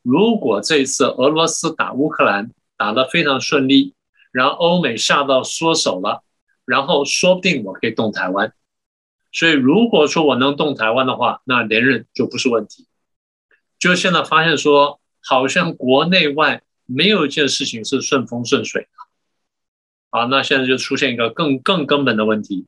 [0.03, 3.95] 如果这次俄罗斯打乌克兰打得非常顺利，
[4.37, 6.23] 然后欧美吓到缩手了。
[6.65, 8.51] 然后说不定我可以动台湾，
[9.31, 12.85] 所以如果说我能动台湾的话，那连任就不是问题。
[13.79, 18.89] 就现在发现说，好像国内外没有一件事情是顺风顺水的。
[20.09, 22.65] 啊，那现在就出现一个更更根本的问题，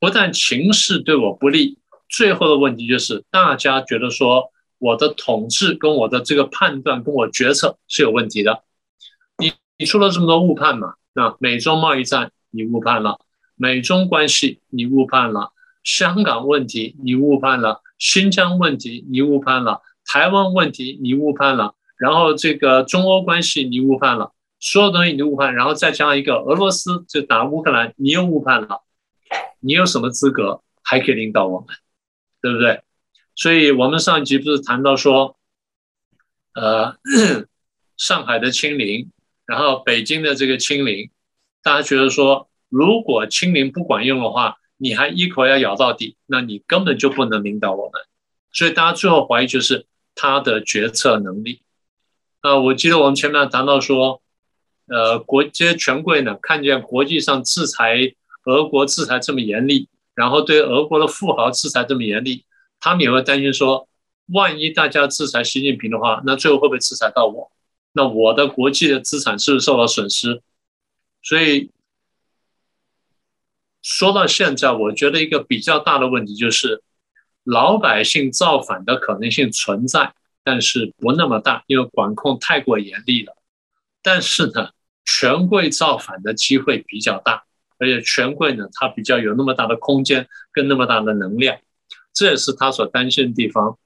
[0.00, 8.64] 不但情势对我不利，最后的问题就是大家觉得说我的统治跟我的这个判断跟我决策是有问题的。
[9.78, 10.94] 你出了这么多误判嘛？
[11.12, 12.30] 那美中贸易战。
[12.50, 13.20] 你误判了
[13.56, 15.52] 美中关系，你误判了
[15.84, 28.82] 香港问题，你误判了新疆问题，你误判了台湾问题，你误判了，然后这个中欧关系你误判了，所有东西你误判，然后再加一个俄罗斯就打乌克兰，你又误判了，
[29.60, 31.68] 你有什么资格还可以领导我们，
[32.40, 32.80] 对不对？
[33.34, 35.36] 所以我们上一集不是谈到说，
[36.54, 36.96] 呃，
[37.98, 39.10] 上海的清零，
[39.46, 41.10] 然后北京的这个清零。
[41.62, 48.00] 大家觉得说，如果清零不管用的话，你还一口要咬到底，那你根本就不能领导我们。
[48.52, 51.62] 所以大家最后怀疑就是他的决策能力。
[52.42, 54.22] 啊，我记得我们前面谈到说，
[54.86, 62.44] 呃，国这些权贵呢，看见国际上制裁俄国制裁这么严厉，然后对俄国的富豪制裁这么严厉，
[62.78, 63.88] 他们也会担心说，
[64.26, 67.50] 万一大家制裁习近平的话，那最后会不会制裁到我？
[67.96, 70.42] 那我的国际的资产是不是受到损失？
[71.22, 71.70] 所以，
[73.80, 76.82] 说到现在，我觉得一个比较大的问题就是，
[77.42, 80.12] 老百姓造反的可能性存在，
[80.44, 83.34] 但是不那么大，因为管控太过严厉了。
[84.02, 84.72] 但是呢，
[85.06, 87.44] 权贵造反的机会比较大，
[87.78, 91.58] 而且权贵呢，他比较有那么大的空间跟那么大的能量，
[92.12, 93.78] 这也是他所担心的地方。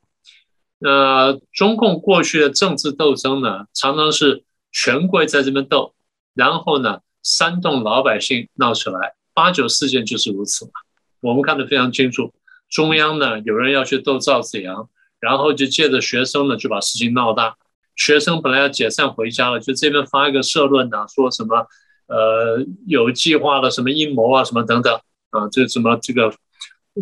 [0.83, 5.95] 那中共过去的政治斗争呢，常常是权贵在这边斗，
[6.35, 9.15] 然后呢，煽动老百姓闹起来。
[9.35, 10.73] 八九事件就是如此嘛，
[11.21, 12.33] 我们看得非常清楚。
[12.71, 14.89] 中央呢，有人要去斗赵子阳，
[15.19, 17.57] 然后就借着学生呢，就把事情闹大。
[17.97, 21.67] 学生本来要解散回家了，就这边发一个社论呢，说什么
[22.07, 24.95] 呃有计划的什么阴谋啊，什么等等
[25.31, 26.33] 啊，这什么这个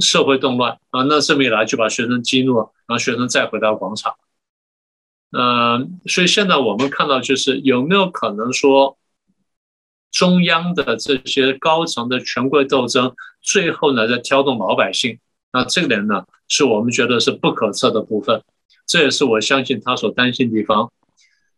[0.00, 4.14] 社会动乱啊，那这么一来就把学生激怒，然后学生再回到广场。
[5.32, 8.96] 嗯，所以现在我们看到就是有没有可能说？
[10.10, 15.18] 中央的这些高层的权贵斗争，最后呢在挑动老百姓，
[15.52, 18.42] 那这个点呢是我们觉得是不可测的部分，
[18.86, 20.90] 这也是我相信他所担心地方。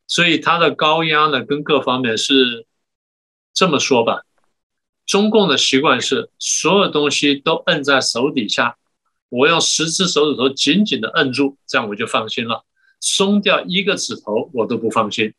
[0.09, 2.67] 所以他的高压呢跟各方面是
[3.55, 4.25] 这么说吧，
[5.11, 8.77] 中共的习惯是所有东西都摁在手底下，
[9.29, 12.63] 我用十只手指头紧紧的摁住，这样我就放心了，
[13.01, 15.35] 松掉一个指头我都不放心。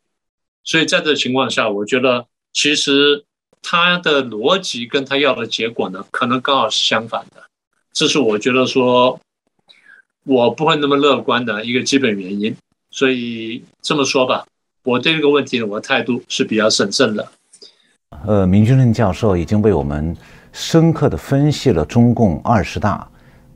[0.66, 2.26] 所以在这情况下，我觉得。
[2.54, 3.24] 其实
[3.62, 7.42] 他的逻辑跟他要的结果呢，可能刚好是相反的。
[7.94, 9.22] 这是我觉得说，
[10.26, 12.54] 我不会那么乐观的一个基本原因。
[12.90, 14.46] 所以这么说吧，
[14.84, 17.32] 我对这个问题呢，我的态度是比较审慎的。
[18.26, 20.16] 呃，明君任教授已经为我们
[20.52, 23.08] 深刻的分析了中共二十大，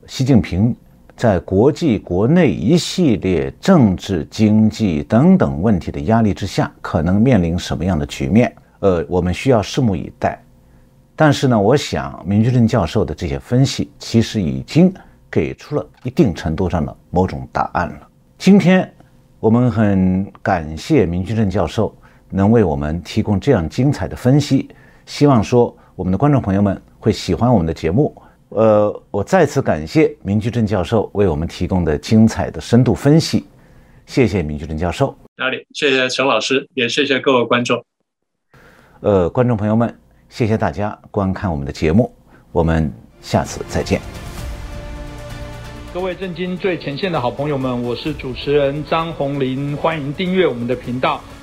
[0.07, 0.75] 习近平
[1.15, 8.53] 在国际、国内一系列政治、经济等等问题的压力之下，可能面临什么样的局面。
[8.79, 10.41] 呃，我们需要拭目以待。
[11.15, 14.91] 但是呢，我想明居正教授的这些分析，其实已经
[15.29, 18.07] 给出了一定程度上的某种答案了。
[18.37, 18.91] 今天
[19.39, 21.95] 我们很感谢明居正教授
[22.29, 24.69] 能为我们提供这样精彩的分析，
[25.05, 28.15] 希望说我们的观众朋友们会喜欢我们的节目。
[28.49, 33.45] 呃，我再次感谢明居正教授为我们提供的精彩的深度分析，
[34.05, 35.15] 谢谢明居正教授。
[35.37, 35.65] 哪里？
[35.73, 37.83] 谢谢陈老师，也谢谢各位观众。
[39.01, 39.93] 呃，观众朋友们，
[40.29, 42.13] 谢谢大家观看我们的节目，
[42.51, 43.99] 我们下次再见。
[45.93, 51.19] 各位震惊最前线的好朋友们，我是主持人张宏林，欢迎订阅我们的频道，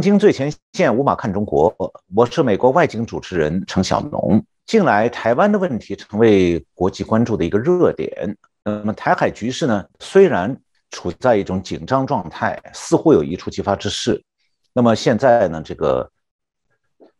[0.00, 1.76] 正经最前线，无马看中国。
[2.14, 4.42] 我是美国外景主持人程小农。
[4.64, 8.34] 近来台湾的问题成为国际关注的一个热点。
[8.64, 10.58] 那么台海局势呢，虽然
[10.90, 14.24] 处在一种紧张状态，似乎有一触即发之势。
[14.72, 16.10] 那么现在呢，这个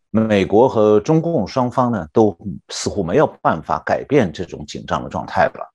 [0.09, 2.35] 美国和中共双方呢，都
[2.71, 5.71] 似乎没有办法改变这种紧张的状态了。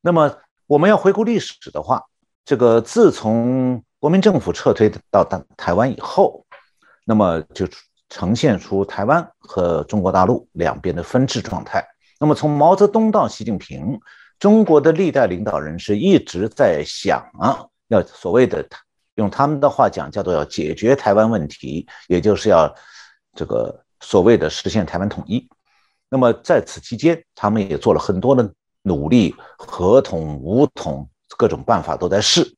[0.00, 0.36] 那么
[0.68, 2.00] 我们要回顾历史的话，
[2.44, 6.44] 这个自从国民政府撤退到台台湾以后，
[7.06, 7.66] 那么就
[8.10, 11.82] 呈现出台湾和中国大陆两边的分治状态。
[12.20, 13.98] 那么从毛泽东到习近平，
[14.38, 18.62] 中国的历代领导人是一直在想啊，要所谓的
[19.14, 22.70] 用他们的话讲，叫做要解决台湾问题，也就是要
[23.34, 25.48] 这个所谓的实现台湾统一。
[26.10, 28.52] 那么在此期间，他们也做了很多的
[28.82, 32.54] 努力，合统、武统各种办法都在试。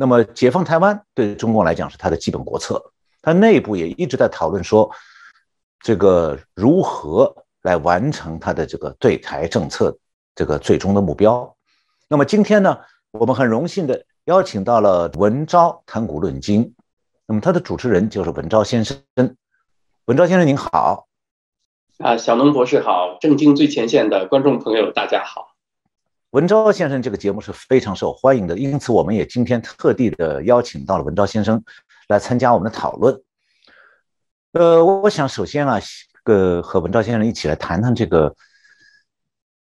[0.00, 2.82] 那么，解放台湾对中共来讲是它的基本国策，
[3.20, 4.90] 它内部也一直在讨论说，
[5.80, 9.94] 这个如何来完成它的这个对台政策
[10.34, 11.54] 这个最终的目标。
[12.08, 12.78] 那么今天呢，
[13.10, 16.74] 我们很荣幸的邀请到了文昭谈古论今，
[17.26, 18.96] 那么他的主持人就是文昭先生。
[20.06, 21.08] 文昭先生您好，
[21.98, 25.49] 啊，小农博士好，正经最前线的观众朋友大家好。
[26.30, 31.60] 文昭先生这个节目是非常受欢迎的，因此我们也今天特地的邀请到了文昭先生
[32.06, 33.20] 来参加我们的讨论。
[34.52, 35.80] 呃，我想首先啊，
[36.24, 38.32] 呃和文昭先生一起来谈谈这个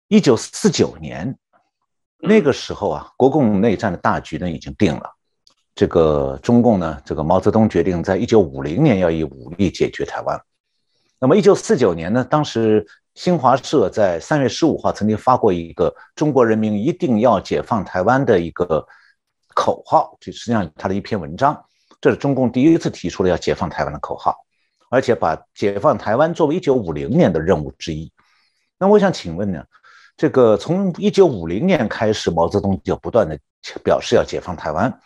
[0.09, 1.37] 一九四九年
[2.19, 5.11] 那个时候啊，国共内战的大局呢已经定了。
[5.75, 10.41] 这个中共呢，这个毛泽东决定在一九五零年要以武力解决台湾。
[11.21, 18.85] 那么一九四九年呢，当时新华社在三月十五号曾经发过一个“中国人民一定要解放台湾”的一个
[19.55, 21.65] 口号，这实际上他的一篇文章，
[22.01, 24.37] 这是中共第一次提出了要解放台湾的口号。
[24.91, 28.13] 而且把解放台湾作为一九五零年的任务之一。
[28.79, 29.65] 那我想请问呢，
[30.17, 33.37] 这个从一九五零年开始，毛泽东就不断的
[33.83, 35.01] 表示要解放台湾。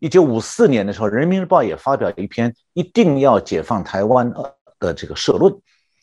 [0.00, 4.32] 一九五四年的时候，《人民日报》也发表了一篇一定要解放台湾
[4.80, 5.54] 的这个社论。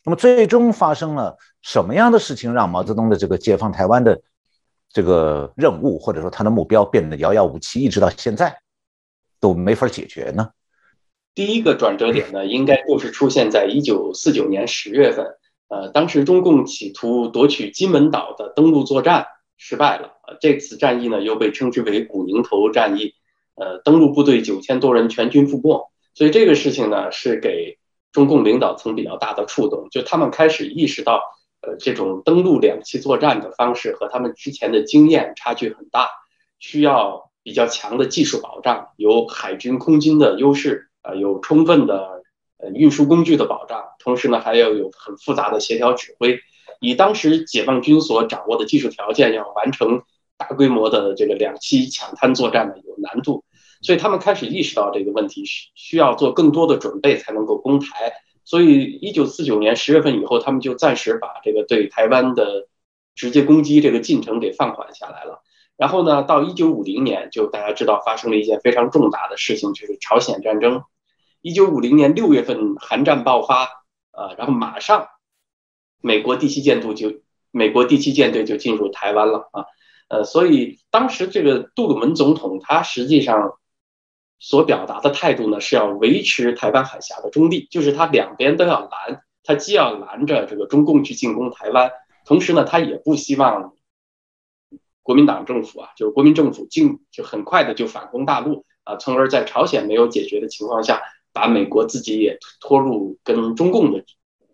[0.04, 4.20] 那么最终发生了什么样的事情，让毛泽东的这个解放台湾的
[4.92, 8.58] 这个任务或者说他的目标变得遥遥无期，一直到现在
[9.40, 10.50] 都没法解决呢？
[11.34, 15.26] 第一个转折点呢，应该就是出现在一九四九年十月份。
[15.68, 19.26] 呃，当时中共企图夺取金门岛的登陆作战
[19.56, 20.08] 失败了。
[20.26, 23.14] 呃，这次战役呢，又被称之为古宁头战役。
[23.54, 25.90] 呃，登陆部队九千多人全军覆没。
[26.14, 27.78] 所以这个事情呢，是给
[28.12, 31.20] 中共领导层比较大的触动，就他们开始意识到，
[31.62, 36.08] 呃，这种登陆两栖作战的方式和他们之前的经验差距很大，
[36.58, 40.88] 需要比较强的技术保障，有海军空军的优势。
[41.02, 42.22] 呃，有充分的
[42.58, 46.38] 呃运输工具的保障，同时呢，还要有很复杂的协调指挥。
[46.78, 50.02] 以当时解放军所掌握的技术条件，要完成
[50.36, 53.44] 大规模的这个两栖抢滩作战呢，有难度。
[53.80, 58.12] 所以他们开始意识到这个问题，需需要做更多的准备才能够攻台。
[58.44, 62.68] 所以，一九四九年十月份以后，他们就暂时把这个对台湾的
[63.14, 65.42] 直接攻击这个进程给放缓下来了。
[65.76, 70.82] 然后呢，到一九五零年，就大家知道发生了一件非常重大的事情，就是朝鲜战争。
[71.42, 73.64] 一九五零年六月份，韩战爆发，
[74.12, 75.06] 呃，然后马上，
[76.02, 77.20] 美国第七舰队就
[77.50, 79.64] 美国第七舰队就进入台湾了啊，
[80.08, 83.52] 呃，所以当时这个杜鲁门总统他实际上
[84.40, 91.92] 所表达的态度呢，是要维持台湾海峡的中立，就是他两边都要拦，他既要拦着这个中共去进攻台湾，
[92.26, 93.74] 同时呢，他也不希望。
[95.02, 104.04] 国民党政府啊，就是国民政府进就很快的就反攻大陆啊，从而在朝鲜没有解决的情况下，把美国自己也拖入跟中共的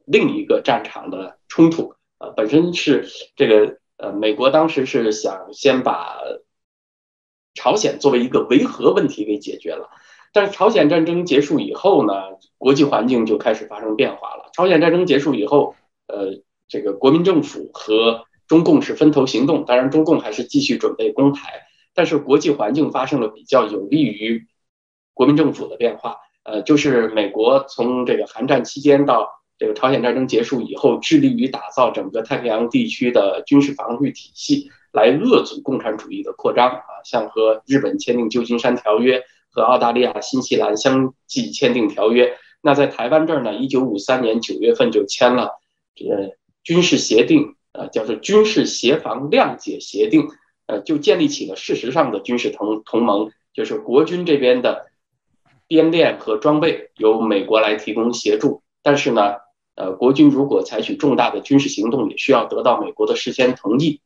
[0.07, 2.31] 另一个战场的冲突啊。
[2.37, 6.17] 本身是这个呃，美国当时是想先把
[7.57, 9.89] 朝鲜作为一个维和问题给解决了，
[10.33, 12.13] 但是朝鲜战争结束以后呢，
[12.59, 14.51] 国际环境就开始发生变化了。
[14.53, 15.75] 朝鲜战争结束以后，
[16.07, 21.63] 呃，这个国民政府和中共是分头行动，当然中共还是继续准备攻台，
[21.95, 24.47] 但是国际环境发生了比较有利于
[25.15, 26.19] 国民政府的变化。
[26.45, 29.29] 呃，就是美国从这个韩战期间到
[29.59, 42.35] 这个朝鲜战争结束以后，致力于打造整个太平洋地区的军事防御体系，来遏阻共产主义的扩张啊，像和日本签订旧金山条约，和澳大利亚、新西兰相继签订条约。
[42.63, 45.51] 那在台湾这儿呢，一九五三年九月份就签了
[45.95, 47.53] 这个军事协定。
[47.79, 50.29] 呃，叫做军事协防谅解协定，
[50.65, 54.87] 呃，就建立起了事实上的军事同同盟，就是国军这边的
[55.69, 59.35] 编练和装备由美国来提供协助，但是呢，
[59.75, 64.01] 呃，国军如果采取重大的军事行动，也需要得到美国的事先同意，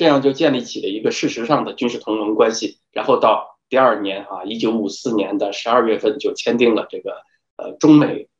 [0.00, 2.78] 这样就建立起了一个事实上的军事同盟关系。
[2.90, 7.18] 然后到第二年啊，一九五四年的十二月份就签订了这个
[7.58, 8.30] 呃中美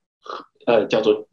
[0.65, 1.29] 呃叫做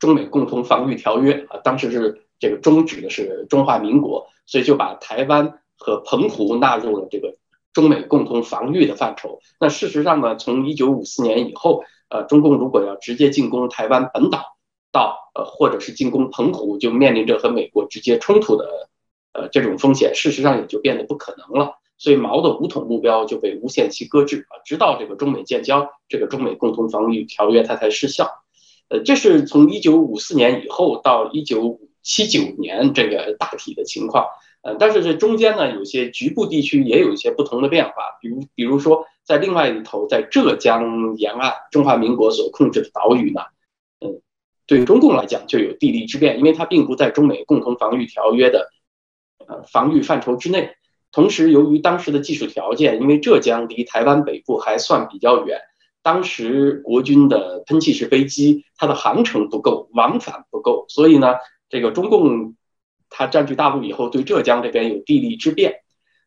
[0.00, 2.26] 中美共同防御条约啊，当时是。
[2.40, 7.36] 这个中指的是中华民国，所以就把台湾和澎湖纳入了这个
[7.74, 9.40] 中美共同防御的范畴。
[9.60, 14.56] 那事实上呢，从一九五四年以后，呃，中共如果要直接进攻台湾本岛，
[14.90, 18.88] 到呃或者是进攻澎湖，就面临着和美国直接冲突的
[19.32, 21.74] 呃这种风险，事实上也就变得不可能了。
[21.98, 28.28] 所以毛的武统目标就被无限期搁置啊，直到这个中美建交，这个中美共同防御条约它才失效。
[28.88, 31.80] 呃，这是从一九五四年以后到一九。
[32.02, 34.24] 七九年这个大体的情况，
[34.62, 43.42] 呃，但是这中间呢，有些局部地区也有一些不同的变化，比如，比如说在另外一头，在浙江沿岸，中华民国所控制的岛屿呢，
[44.00, 44.22] 嗯，
[44.66, 48.70] 对中共来讲就有地利之便，因为它并不在中美共同防御条约的
[49.50, 50.70] 呃防御范畴之内。
[51.12, 55.58] 同时，由于当时的技术条件，因为浙江离台湾北部还算比较远，
[56.02, 61.34] 当时国军的喷气式飞机它的航程不够，往返不够，所以呢。
[61.72, 62.56] 这个中共，
[63.10, 65.82] 他占据大陆以后，对浙江这边有地利之便。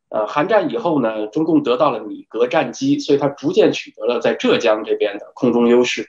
[0.07, 6.07] 呃，韩战以后呢，中共得到了米格战机，所以它逐渐取得了在浙江这边的空中优势。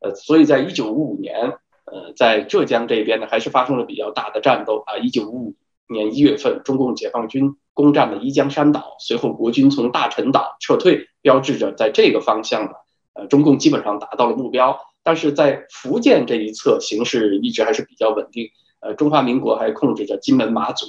[0.00, 1.54] 呃，所以在一九五五年，
[1.86, 4.98] 呃，在浙江这边呢，还是发生了比较大的战斗啊。
[4.98, 5.54] 一九五五
[5.88, 12.72] 年一月份，中共解放军攻占了伊江山岛，随后国军从大陈岛撤退，标志着在这个方向呢，
[13.14, 14.78] 呃，中共基本上达到了目标。
[15.02, 18.48] 但是在福建这一侧，形势一直还是比较稳定。
[18.80, 20.86] 呃，中华民国还控制着金门、马祖，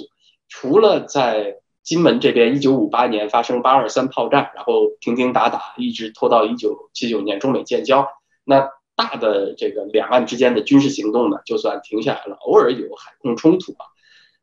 [0.48, 8.08] 除了在金门这边，一九五八年发生八二三炮战，然后停停打打，一直拖到一九七九年中美建交。
[8.44, 13.86] 那大的这个两岸之间的军事行动呢，就算停下来了，偶尔有海空冲突啊，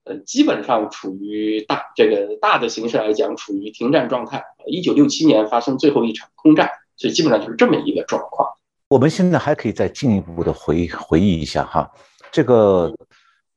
[0.06, 4.44] 呃，基本上处于大这个大的形势来讲，处于停战状态。
[4.66, 8.48] 一九六七年发生最后一场空战，所以基本上就是这么一个状况。
[8.88, 11.92] 我们现在还可以再进一步的回回忆一下哈，
[12.32, 12.94] 这个。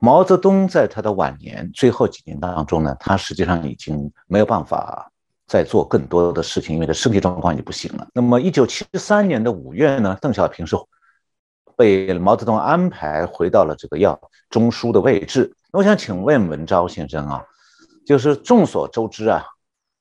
[0.01, 5.11] 毛泽东在他的晚年最后几年当中呢，他实际上已经没有办法
[5.45, 8.07] 再做更多的事情，因为他身体状况已经不行了。
[8.15, 10.77] 那么，一九七三年的五月呢，邓小平是
[11.77, 14.17] 被毛泽东安排回到了这个要
[14.49, 15.53] 中枢的位置。
[15.73, 17.45] 我想请问文昭先生啊，
[18.07, 19.45] 就是众所周知啊，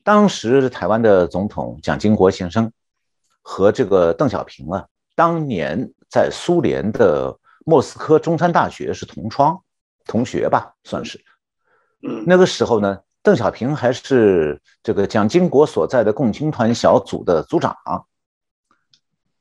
[0.03, 2.71] 当时台湾的总统蒋经国先生
[3.41, 9.61] 和这个邓小平啊，当年在苏联的莫斯科中山大学是同窗。
[10.05, 11.21] 同学吧，算是。
[12.25, 17.75] 那个时候呢，邓小平还是这个蒋经国所在的共青团小组的组长。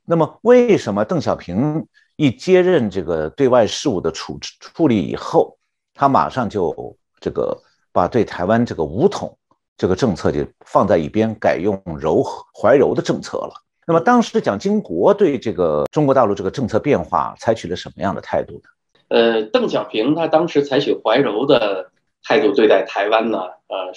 [0.04, 5.56] 那么，为什么邓小平一接任这个对外事务的处处理以后，
[5.96, 7.58] 他马上就这个
[7.90, 9.36] 把对台湾这个武统
[9.76, 12.22] 这个政策就放在一边，改用柔
[12.54, 13.52] 怀柔的政策了？
[13.86, 18.68] 那么，当时蒋经国对这个中国大陆这个政策变化采取了什么样的态度呢？
[19.08, 21.90] 呃，邓小平他当时采取怀柔的
[22.22, 23.92] 态度对待台湾呢，呃，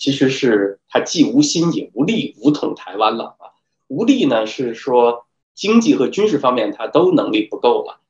[0.00, 3.52] 其实是他既无心也无力武统台湾了啊。
[3.88, 8.00] 无力呢是说经济和军事方面他都能力不够了。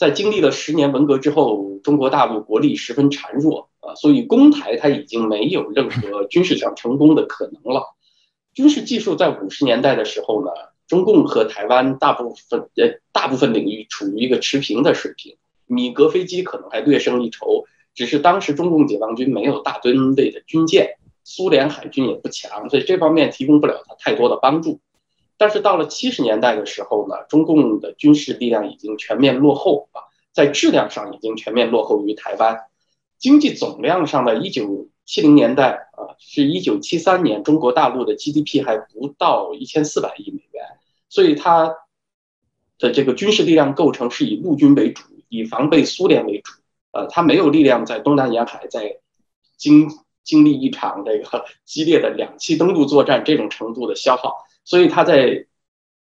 [0.00, 7.82] 在经历了十年文革之后，中国大陆国力十分孱弱啊，所以攻台它已经没有任何军事上成功的可能了。
[8.54, 10.50] 军事技术在五十年代的时候呢。
[10.88, 15.36] 中共和台湾大部分呃大部分领域处于一个持平的水平，
[15.66, 24.80] 米格飞机可能还略胜一筹，只是当时中共解放军没有大吨位的军舰，苏联海军也不强，所以这方面提供不了他太多的帮助。
[25.40, 32.60] 但是到了七十年代的时候呢，中共的军事力量已经全面落后啊，在质量上已经全面落后于台湾，
[33.18, 40.62] 经济总量上的一九七零年代啊，是一九七三年中国大陆的 GDP 还不到一千四百亿美元。
[41.08, 41.74] 所以它
[42.78, 46.52] 的这个军事力量构成是以陆军为主，以防备苏联为主。
[46.92, 48.98] 呃，它没有力量在东南沿海在
[49.56, 49.88] 经
[50.22, 54.36] 经历一场这个 激烈的两栖登陆作战这种程度的消耗。
[54.70, 55.46] 所以他在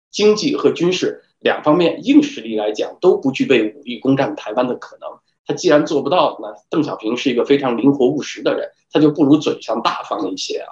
[0.09, 5.09] 经济和军事两方面硬实力来讲都不具备武力攻占台湾的可能。
[5.45, 10.72] 他既然做不到，那邓小平是一个非常灵活务实的人，他就不如嘴上大方一些啊，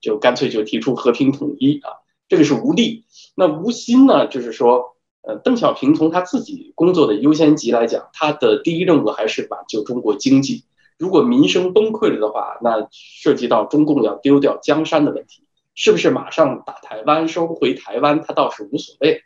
[0.00, 1.92] 就干脆就提出和平统一啊。
[2.28, 3.04] 这个是无力，
[3.36, 4.26] 那无心呢？
[4.26, 10.64] 就是说，呃，邓小平从他自己工作的优先级来讲，他的第一任务还是挽救中国经济。
[10.98, 15.44] 如果民生崩溃了的话，那涉及到中共要丢掉江山的问题，
[15.80, 19.22] 是不是马上打台湾、收回台湾，他倒是无所谓。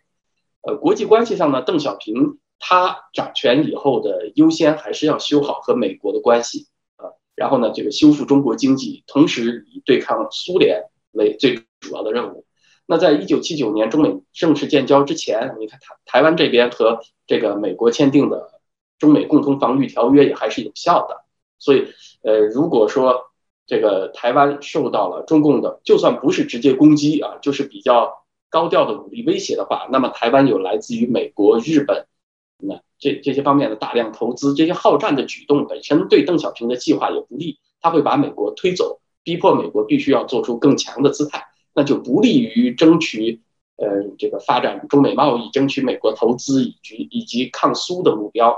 [0.61, 12.45] 呃，国际关系上呢，邓小平他掌权以后的优先还是要修好和美国的关系，啊，然后呢，这个修复中国经济，同时以对抗苏联为最主要的任务。
[12.85, 18.61] 那在一九七九年中美正式建交之前，你看台台湾这边和这个美国签订的
[18.99, 21.25] 中美共同防御条约也还是有效的，
[21.59, 21.89] 所以
[22.23, 23.32] 呃，如果说
[23.73, 32.07] 这个台湾受到了中共的，就算不是直接攻击啊，就是比较高调的武力威胁的话，那么台湾有来自于美国、日本
[32.59, 41.47] 那这这些方面的大量投资，这些好战的举动本身对邓小平的计划也不利，他会把美国推走，逼迫美国必须要做出更强的姿态。
[41.73, 43.41] 那就不利于争取，
[43.77, 48.55] 呃，这个发展中美贸易，争取美国投资以及以及抗苏的目标。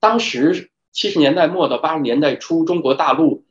[0.00, 3.44] 当时七十年代末到八十年代初，中国大陆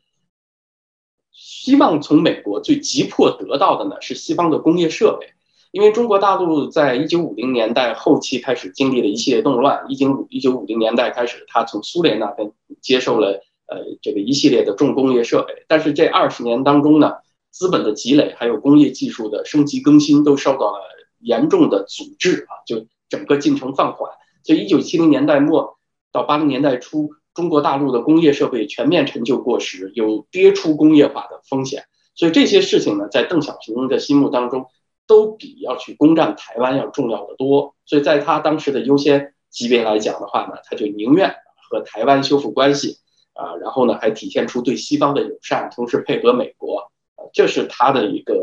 [1.61, 5.27] 希望从美国最急迫得到的呢是西方的工业设备，
[5.71, 12.51] 因为中国大陆在一九五零年代后期开始经历了一系列动乱，一九五一九五零年代开始，他从苏联那边
[12.81, 17.13] 接受了呃这个一系列的重工业设备，但是这二十年当中呢。
[17.53, 20.79] 资本的积累，还有工业技术的升级更新，都受到了
[21.19, 24.09] 严重的阻滞啊，就整个进程放缓。
[24.41, 25.77] 所以，一九七零年代末
[26.13, 31.85] 到八零年代初，中国大陆的工业设备全面陈旧过时，有跌出工业化的风险。
[32.13, 34.65] 所以，这些事情呢，在邓小平的心目当中，
[35.07, 37.75] 都比要去攻占台湾要重要的多。
[37.85, 41.33] 所以在他当时的优先级别来讲的话呢，他就宁愿
[41.69, 42.97] 和台湾修复关系
[43.33, 46.91] 啊，然后呢还体现出对西方的友善，同时配合美国，
[47.33, 48.33] 这是他的一个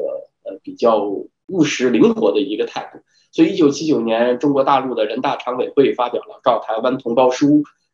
[0.45, 0.99] 呃比较
[1.49, 3.01] 务实灵活的一个态度。
[3.32, 7.47] 所以，一九七九年，中国大陆的人大常委会发表了《告台湾同胞书》，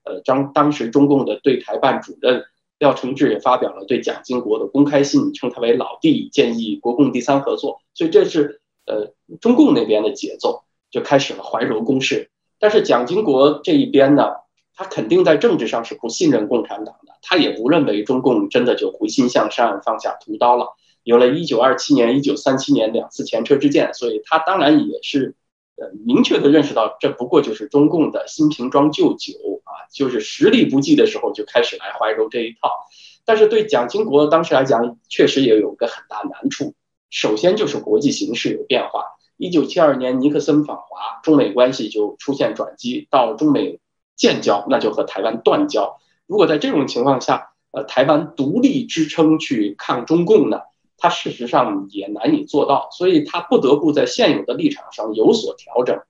[0.04, 2.44] 呃，当当时中共的对台办主任
[2.78, 7.80] 廖承志也发表了对蒋经国的公开信，称他为老弟，建议国共第三合作。
[7.94, 12.30] 所以，这是呃中共那边的节奏，就开始了怀柔攻势。
[12.58, 14.28] 但是，蒋经国这一边呢，
[14.74, 20.74] 他肯定在政治上是不信任共产党的，他也不认为中共真的就回心向善，放下屠刀了。
[21.02, 25.34] 有了一九二七年、一九三七年两次前车之鉴，所以他当然也是，
[25.76, 29.32] 呃，明确的认识到这不过就是中共的新瓶装旧酒
[29.64, 32.70] 啊，就是实力不济的时候就开始来怀柔这一套。
[33.24, 36.74] 但是对蒋经国当时来讲，确实也有个很大难处。
[37.10, 39.04] 首先就是国际形势有变化，
[39.36, 43.80] 一九七二年尼克森访华，中美关系就出现转机，到中美
[44.14, 45.98] 建交，那就和台湾断交。
[46.26, 50.58] 如果在这种情况下，呃，台湾独立支撑去抗中共呢？
[51.04, 56.00] 他事实上也难以做到，所以他不得不在现有的立场上有所调整。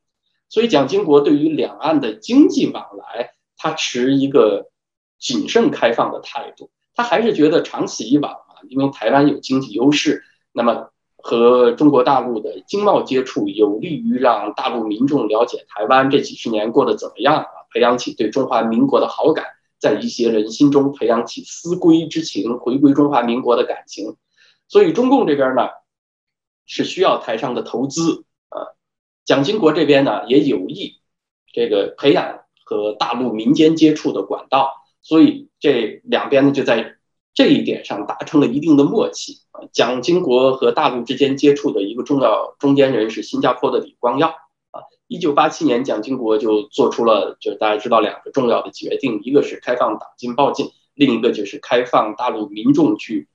[0.49, 4.71] 所以蒋经国对于两岸的经济往来，他持一个
[5.19, 6.71] 谨慎开放的态度。
[6.95, 10.23] 他还是觉得长此以往啊，因为台湾有经济优势，
[10.53, 19.45] 那么和中国大陆的经贸接触有利于让大陆民众了解台湾这几十年过得怎么样啊，培养起对中华民国的好感，
[19.81, 24.15] 在一些人心中培养起思归之情，回归中华民国的感情。
[24.69, 25.69] 所以中共这边呢
[26.67, 28.75] 是需要台上的投资啊，
[29.25, 31.01] 蒋经国这边呢也有意
[31.53, 36.97] 这个培养和大陆民间接触的管道，所以这两边呢就在
[37.35, 39.61] 这一点上达成了一定的默契啊。
[39.73, 44.29] 蒋经国和大陆之间接触的一个重要中间人是新加坡的李光耀
[44.71, 44.81] 啊。
[45.07, 53.29] 一九八七年，蒋经国就做出了就大家知道两个重要的决定，一个是开放党禁报禁，另一个就是开放大陆民众去。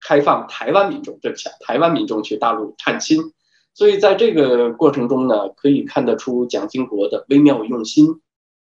[0.00, 3.32] 开放台湾民众，对不起，台湾民众去大陆探亲，
[3.74, 8.20] 所以在这个过程中呢，可以看得出蒋经国的微妙用心。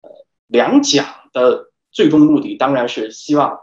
[0.02, 0.10] 呃，
[0.46, 3.58] 两蒋的最终目的当然是希望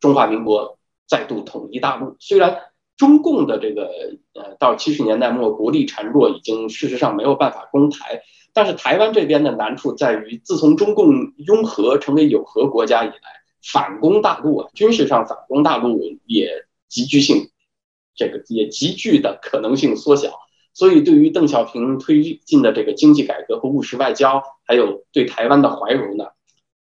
[0.00, 2.16] 中华民国再度统一大陆。
[2.20, 2.58] 虽然
[2.96, 3.90] 中共的这个
[4.34, 8.22] 呃，到七十年代末国力孱弱，已经事实上没有办法攻台，
[8.54, 13.41] 但是台湾这边的难处在于，自从中共拥核成为有核国家以来。
[13.62, 17.50] 反攻大陆啊，军事上反攻大陆也急剧性，
[18.14, 20.32] 这个也急剧的可能性缩小。
[20.74, 26.28] 所以，对于邓小平推进的这个经济改革和务实外交，还有对台湾的怀柔呢，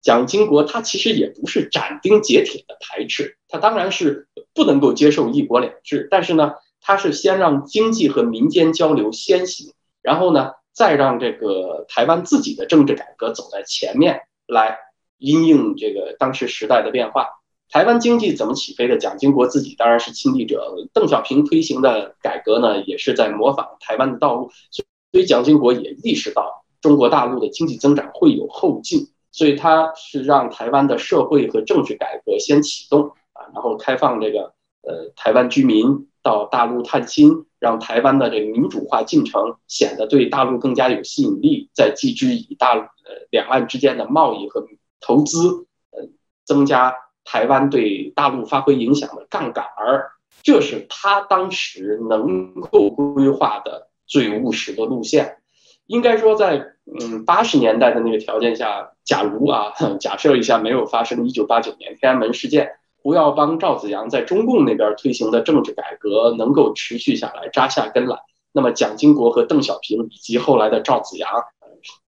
[0.02, 14.80] 蒋经国他其实也不是斩钉截铁的排斥，他当然是不能够接受一国两制，但是呢，他是先让经济和民间交流先行，然后呢，再让这个台湾自己的政治改革走在前面来。
[15.18, 17.28] 因应这个当时时代的变化，
[17.70, 18.98] 台湾经济怎么起飞的？
[18.98, 24.52] 蒋经国自己当然是亲历者，邓小平推行的改革呢，也是在模仿台湾的道路。
[24.72, 34.54] 所以蒋经国也意识到中国大陆的经济增长会有后劲，所以他是让台湾的社会和政治改革先启动啊，然后开放这个
[34.84, 44.66] 呃台湾居民到大陆探亲，让台湾的这个民主化进程显得对大陆更加有吸引力，再继之以大呃两岸之间的贸易和。
[45.00, 46.10] 投资，呃，
[46.46, 50.12] 增加台湾对大陆发挥影响的杠杆儿，
[50.44, 55.38] 这是他当时能够规划的最务实的路线。
[55.86, 62.72] 应该说，在嗯八十年代的那个条件下，假如啊， 假设一下没有发生一九八九年天安门事件，
[63.02, 68.18] 胡耀邦、赵子阳在中共那边推行的政治改革能够持续下来、扎下根来，
[68.52, 71.30] 那么蒋经国和邓小平以及后来的赵子阳。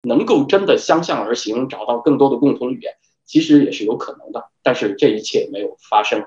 [0.04, 2.94] 能够真的相向而行，找到更多的共同语言，
[3.26, 4.50] 其实也是有可能的。
[4.62, 6.26] 但是这一切没有发生。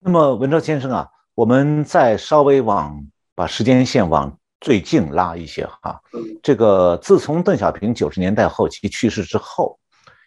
[0.00, 6.00] 那么文昭先生啊，我们再稍微往把时间线往最近拉一些哈。
[6.42, 9.78] 这个自从邓小平九十年代后期去世之后，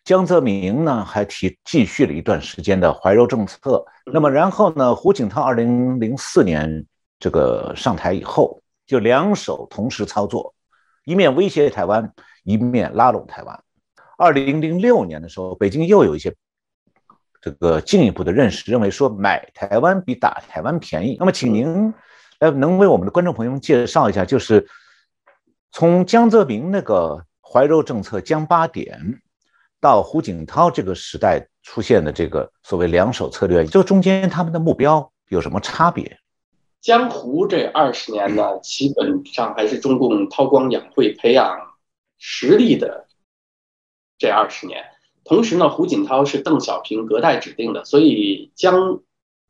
[0.04, 3.86] 江泽民呢还提继续了一段时间的怀柔政策。
[4.06, 6.86] 那么然后呢，胡锦涛二零零四年
[7.20, 10.54] 这个上台以后，就两手同时操作。
[11.04, 13.64] 一面威胁台湾，一面拉拢台湾。
[14.18, 16.36] 二零零六年的时候，北京又有一些
[17.42, 21.18] 这个进一步的认识，认为说买台湾比打台湾便宜。
[21.20, 21.94] 那么，请您
[22.40, 24.68] 呃能为我们的观众朋友们介绍一下，就是
[25.72, 29.22] 从江泽民那个怀柔政策江八点，
[29.80, 36.16] 到胡锦涛这个时代出现的这个所谓两手策略，这中间他们的目标有什么差别？
[36.82, 41.76] 江湖这二十年呢，基本上还是中共韬光养晦、培养
[42.18, 43.06] 实力的
[44.18, 44.84] 这二十年。
[45.24, 49.02] 同时呢，胡锦涛是邓小平隔代指定的，所以江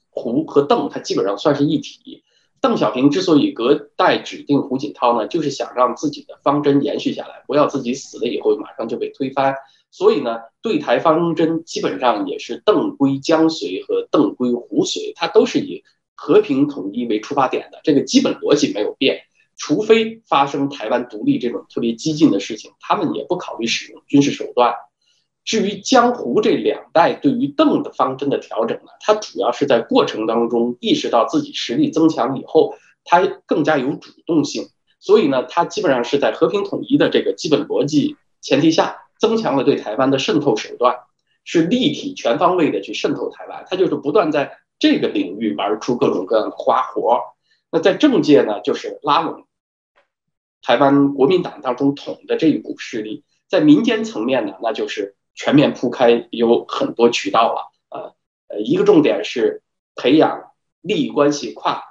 [0.09, 2.25] 湖和邓他基本上算是一体。
[2.59, 9.55] 邓小平之所以隔代指定胡锦涛呢，就是想让自己的方针延续下来，不要自己死了以后马上就被推翻。
[9.89, 15.86] 所以呢，对台方针基本上也是邓归江随和邓归胡随，它都是以
[16.22, 19.24] 和平统一为出发点的，这个基本逻辑没有变。
[19.57, 24.76] 除非发生台湾独立这种特别激进的事情，他们也不考虑使用军事手段。
[25.43, 34.69] 至于江湖这两代对于邓的方针的调整呢，他主要是在过程当中意识到自己实力增强以后，他更加有主动性，
[34.99, 40.97] 所以呢，他基本上是在和平统一的这个基本逻辑前提下，增强了对台湾的渗透手段，
[41.43, 44.51] 是立体全方位的去渗透台湾，他就是不断在
[44.82, 47.21] 这个领域玩出各种各样的花活。
[47.71, 49.47] 那在政界呢，就是拉拢
[50.61, 55.15] 台湾国民党当中统的这一股势力，在民间层面呢，那就是。
[55.34, 58.13] 全面铺开有很多渠道了，呃
[58.49, 59.63] 呃，一个重点是
[59.95, 60.51] 培养
[60.82, 61.82] 利益关系跨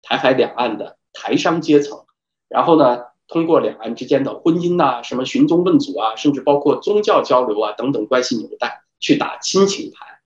[0.00, 2.06] 台海两岸的台商阶层，
[2.48, 10.20] 然后呢，通过两岸之间的婚姻呐、什么寻宗问祖啊，甚至包括宗教交流啊等等关系纽带去打亲情牌，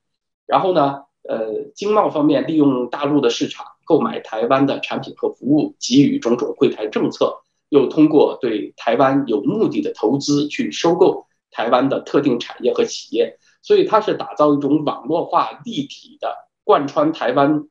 [0.47, 7.37] 然后呢，呃，经贸方面利用大陆的市场购买台湾的产品和服务，给予种种惠台政策，
[7.69, 11.27] 又通过对台湾有目的的投资去收购。
[11.53, 17.67] 台湾的特定产业和企业，所以它是打造一种网络化、立体的贯穿台湾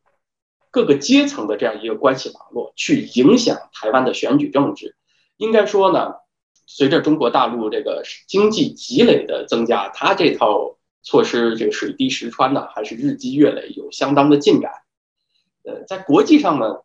[0.70, 4.98] 各个阶层的这样一个关系网络，去影响台湾的选举政治。
[5.38, 6.16] 应该说呢，
[6.66, 14.72] 随着中国大陆这个经济积累的增加，它这套措施这个水滴石穿呢，还是日积月累，有相当的进展。
[15.64, 16.78] 呃，在国际上呢，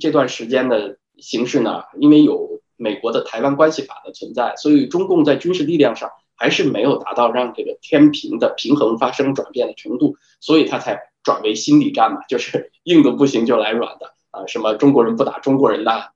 [0.00, 6.10] 这段时间的形势呢，因为有美国的台湾关系法的存在，所以中共在军事力量上。
[6.38, 16.10] 还是没有达到让这个天平的平衡发生转变的程度，所以他才转为心理战嘛，就是硬的不行就来软的啊，什么中国人不打中国人的啊，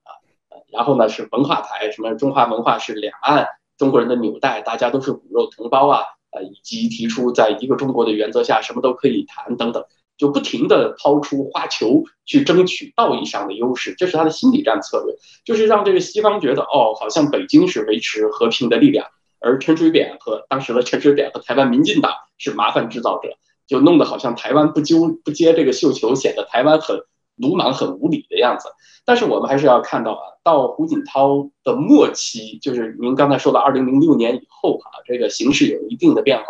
[0.71, 3.47] 然后呢是文化台，什么中华文化是两岸
[3.79, 9.85] 中国人的纽带，大家都是骨肉同胞啊，呃，以及提出在一个中国的原则下什么都可以谈等等，
[10.17, 19.07] 就不停的抛出花球去争取道义上的优势，这是他的心理战策略，就是让这个西方觉得哦，好像北京是维持和平的力量。
[19.43, 23.29] 而陈水扁和当时的陈水扁和台湾民进党是麻烦制造者，
[23.65, 27.03] 就弄得好像台湾不揪不接这个绣球，显得台湾很
[27.35, 28.69] 鲁莽、很无理的样子。
[29.05, 36.45] 但是我们还是要看到啊，到胡锦涛的末期，就是您刚才说的二零零六年以后啊，这个形势有一定的变化。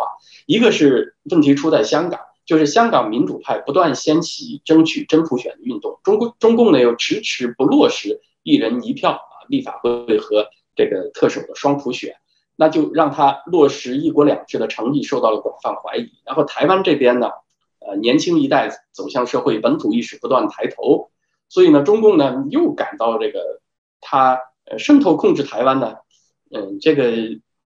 [0.46, 12.16] 一个是问题出在香港，就是香港民主派不断掀起争取真普选的运动，中共中共呢又迟迟不落实一人一票啊，立法会和这个特首的双普选。
[12.54, 16.12] 那就让他落实一国两制的成绩受到了广泛怀疑。
[16.24, 17.30] 然后台湾这边呢，
[17.86, 21.10] 呃，年轻一代走向社会，本土意识不断抬头，
[21.48, 23.60] 所以呢，中共呢又感到这个
[24.00, 25.96] 他呃渗透控制台湾呢，
[26.50, 27.12] 嗯，这个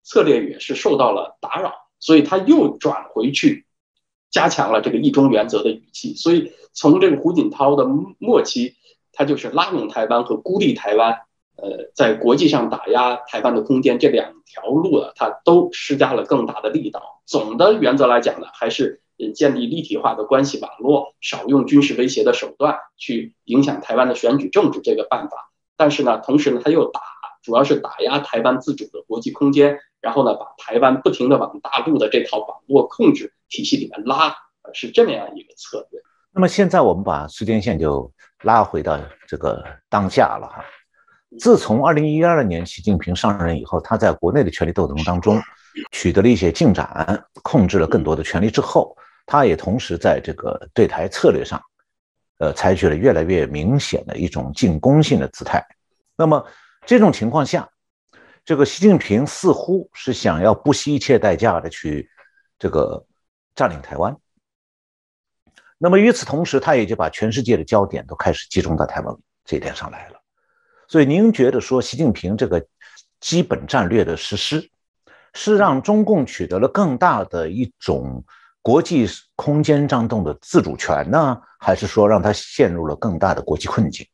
[0.02, 3.66] 策略也是受到了打扰，所以他又转回去
[4.30, 6.14] 加强了这个一中原则的语气。
[6.14, 7.84] 所以从这个胡锦涛的
[8.18, 8.74] 末期，
[9.12, 11.20] 他就是拉拢台湾和孤立台湾。
[11.62, 17.20] 呃，在国际上打压台湾的空间，这两条路啊，它都施加了更大的力道。
[17.26, 19.02] 总的原则来讲呢，还是
[19.34, 25.50] 建立立体化的关系网络，少用军事威胁的手段去影响台湾的选举政治这个办法。
[25.76, 27.00] 但是呢，同时呢，他又打，
[27.42, 34.34] 主要是打压台湾自主的国际空间，然后呢，把台湾不停的往大陆的这套网络控制体系里面拉，
[34.72, 36.00] 是这么样一个策略。
[36.32, 38.10] 那么现在我们把时间线就
[38.42, 40.64] 拉回到这个当下了哈。
[41.38, 45.40] 自从二零一二年习近平上任以后，他在国内的权力斗争当中
[45.92, 48.96] 取得了一些进展，控制了更多的权力之后，
[49.30, 51.62] 他也同时在这个对台策略上，
[52.38, 55.64] 呃，采取了越来越明显的一种进攻性的姿态。
[56.16, 56.44] 那么
[56.84, 57.68] 这种情况下，
[58.44, 62.10] 这个习近平似乎是想要不惜一切代价的去
[62.58, 63.06] 这个
[63.54, 64.16] 占领台湾。
[65.78, 70.20] 那么与此同时，他也就把全世界的焦点都开始集中到台湾这一点上来了。
[70.88, 72.66] 所以您觉得说习近平这个
[73.20, 74.68] 基本战略的实施，
[75.34, 78.24] 是让中共取得了更大的一种
[78.62, 79.06] 国际
[79.36, 84.06] 空间张动的自主权呢，还是说让他陷入了更大的国际困境？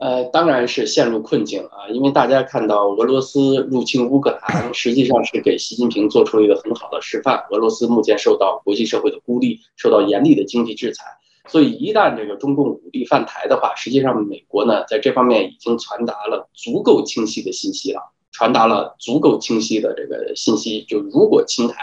[0.00, 7.44] 呃，当然是陷入困境啊，因为大家看到俄罗斯入侵乌克兰， 实际上是给习近平做出了一个很好的示范。
[7.50, 11.04] 俄罗斯目前受到国际社会的孤立，受到严厉的经济制裁。
[11.48, 18.00] 所以一旦这个中共武力犯台的话，实际上美国呢在这方面已经传达了足够清晰的信息了，
[18.32, 21.76] 传达了足够清晰的这个信息，就如果侵台，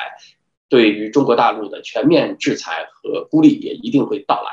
[0.73, 4.49] 对于中国大陆的全面制裁和孤立也一定会到来。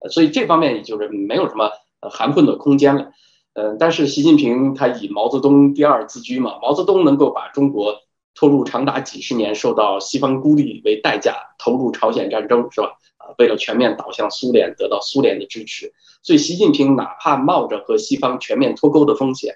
[0.00, 1.70] 呃，所以这方面就是没有什么
[2.02, 3.12] 呃含混的空间了。
[3.54, 8.02] 嗯，但是习近平他以毛泽东第二自居嘛，毛泽东能够把中国
[8.34, 12.88] 拖入长达几十年受到西方孤立为代价投入朝鲜战争，是吧？
[13.16, 19.54] 啊，为了全面倒向苏联，得到苏联的支持，所以习近平哪怕冒着和西方全面脱钩的风险，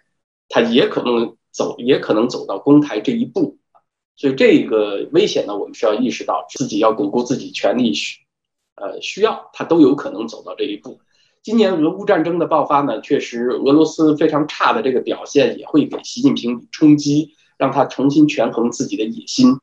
[0.48, 3.59] 他也可能走，也可能走到攻台这一步。
[4.21, 8.18] 所以这个危险呢，我们是要意识到自己要巩固自己权利需，
[8.75, 11.01] 呃，需要他都有可能走到这一步。
[11.43, 19.59] 今年俄乌战争的爆发呢，确实俄罗斯非常差的这个表现也会给习近平冲击，让他重新权衡自己的野心。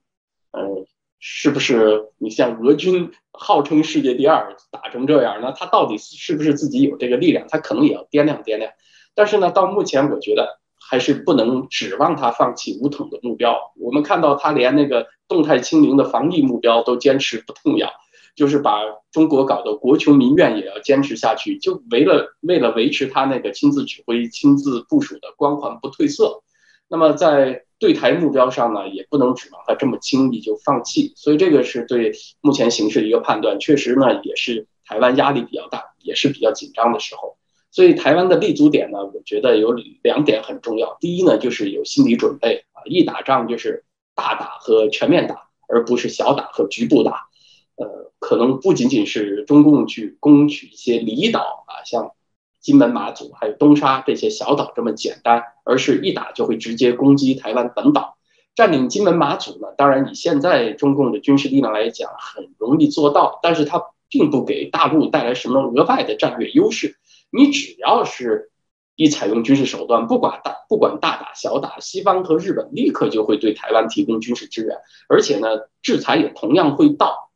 [0.49, 0.87] 呃，
[1.19, 7.45] 是不是你像俄军号称世界第二，打成这样，那他到底是不是自己有这个力量？
[7.47, 8.71] 他可能也要掂量掂量。
[9.13, 13.73] 但是呢，到目前我觉得还是不能指望他放弃武统的目标。
[13.77, 17.89] 我们看到他连那个动态清零的防疫目标都坚持不动摇。
[18.35, 26.43] 就是把中国搞得国穷民怨，也要坚持下去，就为了为了维持他那个亲自指挥、亲自部署的光环不褪色。
[26.87, 31.13] 那么在对台目标上呢，也不能指望他这么轻易就放弃。
[31.15, 33.59] 所以这个是对目前形势的一个判断。
[33.59, 37.37] 确实呢，也是台湾压力比较大，也是比较紧张的时候。
[37.77, 39.71] 所以台湾的立足点呢，我觉得有
[40.01, 40.97] 两点很重要。
[40.99, 47.27] 第一呢，就是有心理准备啊，一打仗就是大打和全面打，而不是小打和局部打。
[47.75, 52.13] 呃，可能不仅仅是中共去攻取一些离岛啊，像
[52.59, 58.17] 金门、马祖还有东沙这些小岛这么简单，而是一打就会直接攻击台湾本岛，
[58.55, 59.67] 占领金门、马祖呢？
[59.77, 66.95] 当然，以现在中共的军事力量来讲，很容易做到，但是它并不给大陆带来什么额外的战略优势。
[67.29, 68.51] 你只要是
[68.95, 75.47] 一采用军事手段，不管大不管大打小打，西方和日本立刻就会对台湾提供军事支援，而且呢，
[75.81, 77.31] 制裁也同样会到。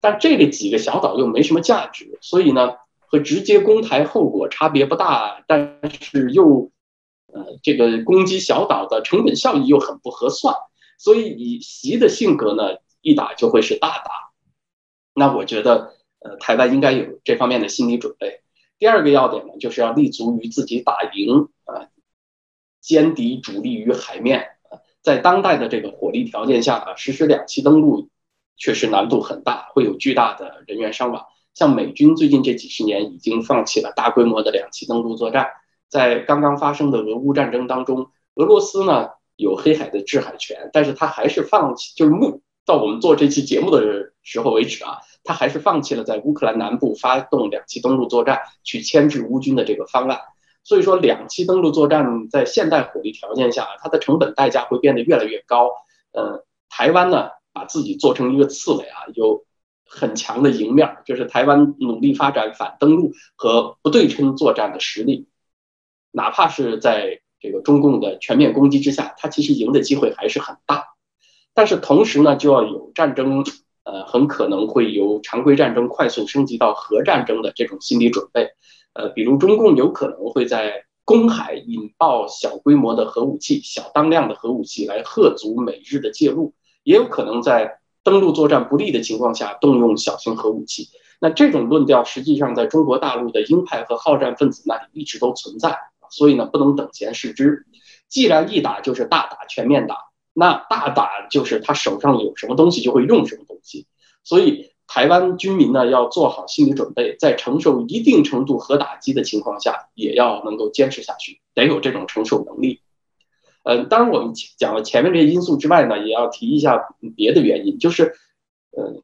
[0.00, 2.74] 但这个几个小岛又没什么价值，所以呢，
[3.08, 6.70] 和直接攻台后果差别不大，但是又，
[7.32, 10.54] 呃，这个攻击小岛的成本效益又很不合算，
[10.98, 14.10] 所以以习的性格呢，一打就会是大打。
[15.14, 18.42] 那我觉得，呃，台湾应该有这方面的心理准备。
[18.78, 21.88] 第二个要点呢，就是要立足于自己打赢啊，
[22.82, 28.08] 歼敌主力于海面啊在当代的这个火力条件下啊，实施两栖登陆。
[28.58, 31.26] 确实难度很大，会有巨大的人员伤亡。
[31.52, 35.48] 像美军最近这几十年已经放弃了大规模的两栖登陆作战，
[35.90, 50.20] 在刚刚发生的俄乌战争当中，俄罗斯呢有黑海的制海权，但是他还是放弃，就是目到我们做这期节目的时候为止啊，他还是放弃了在乌克兰南部发动两栖登陆作战，去牵制乌军的这个方案。
[50.64, 55.70] 所以说，两栖登陆作战在现代火力条件下，它的成本代价会变得越来越高。
[56.12, 57.30] 呃，台湾呢？
[57.52, 59.46] 把自己做成一个刺猬啊，有
[59.86, 65.26] 很强的赢面，就是台湾努力发展反登陆和不对称作战的实力，
[66.10, 70.88] 哪怕是在这个中共的全面攻击之下，它其实赢的机会还是很大。
[71.54, 73.42] 但是同时呢，就要有战争，
[73.86, 78.48] 呃，很可能会由常规战争快速升级到核战争的这种心理准备。
[78.94, 86.52] 呃，比如中共有可能会在公海引爆小规模的核武器、小当量的核武器来吓阻美日的介入。
[86.82, 90.88] 也有可能在登陆作战不利的情况下动用小型核武器。
[91.20, 95.78] 那这种论调实际上在中国大陆的鹰派和好战分子那里一直都存在，
[96.10, 97.66] 所以呢不能等闲视之。
[98.08, 99.96] 既然一打就是大打全面打，
[100.38, 103.86] 那大胆就是他手上有什么东西就会用什么东西。
[104.22, 112.82] 所以台湾军民呢要做好心理准备，在承受一定程度核打击的情况下，也要能够坚持下去，得有这种承受能力。
[113.62, 118.14] 嗯，当然，我们讲了前面这些因素之外呢，也要提一下别的原因，就是，
[118.72, 119.02] 呃，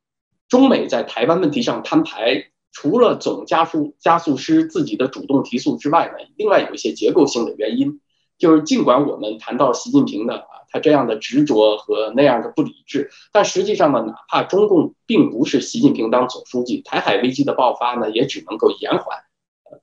[0.51, 8.01] 中美在台湾问题上摊牌，除了总加速加速师自己的主动提速之外呢，另外有一些结构性的原因，
[8.43, 19.16] 就是尽管我们谈到习近平的啊，他这样的执着和那样的不理智，但实际上呢，哪怕中共并不是习近平当总书记，台海危机的爆发呢，也只能够延缓。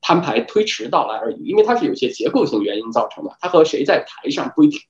[0.01, 4.81] 摊牌推迟到来而已，因为它是有些结构性原因造成的，它和谁在台上不一定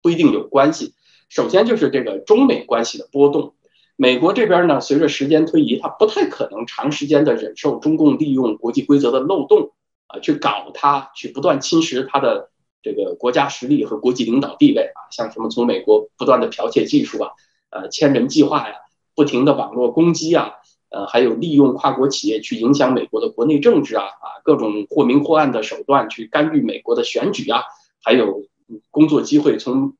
[0.00, 0.94] 不一定有关系。
[1.28, 3.52] 首先就是这个中美关系的波动，
[3.96, 9.72] 美国这边呢，随着时间推移，它不太可能长时间的忍受中共利用国际规则的漏洞
[10.06, 12.48] 啊，去搞它，去不断侵蚀它的
[12.82, 17.30] 这个国家实力和国际领导地位啊，像什么从美国不断的剽窃技术啊，
[17.70, 18.74] 呃，千人计划呀，
[19.14, 20.54] 不停的网络攻击啊。
[20.92, 27.62] 呃，还有利用跨国企业去影响美国的国内政治啊啊，各种或明或暗的手段去干预美国的选举啊，
[28.02, 28.42] 还有
[28.90, 29.94] 工作机会从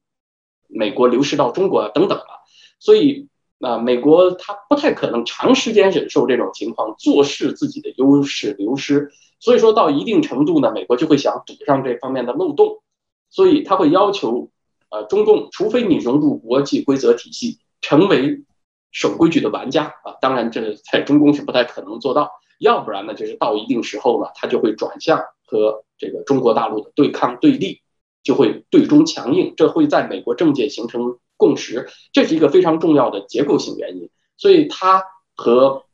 [0.67, 2.43] 美国流失到中国啊等等啊，
[2.81, 3.29] 所以
[3.61, 9.13] 啊，美国它不太可能长时间忍受这种情况，坐视自己的优势流失。
[9.41, 12.83] 所以说到一定程度呢，美国就会想堵上这方面的漏洞，
[13.31, 14.51] 所以他会要求，
[14.91, 18.45] 呃，中共，除非你融入国际规则体系，成为
[18.93, 19.95] 守规矩的玩家。
[20.05, 27.81] 啊，当然这在中共是不太可能做到，要不然呢，就是到一定时候呢，他就会转向和这个中国大陆的对抗对立，
[28.23, 35.03] 就会对中强硬，这会在美国政界形成共识，这是一个非常重要的结构性原因，所以他
[35.35, 35.85] 和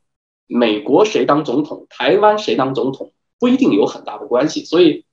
[0.47, 3.13] 美国谁当总统，台湾谁当总统。
[3.39, 5.05] 不一定有很大的关系，所以，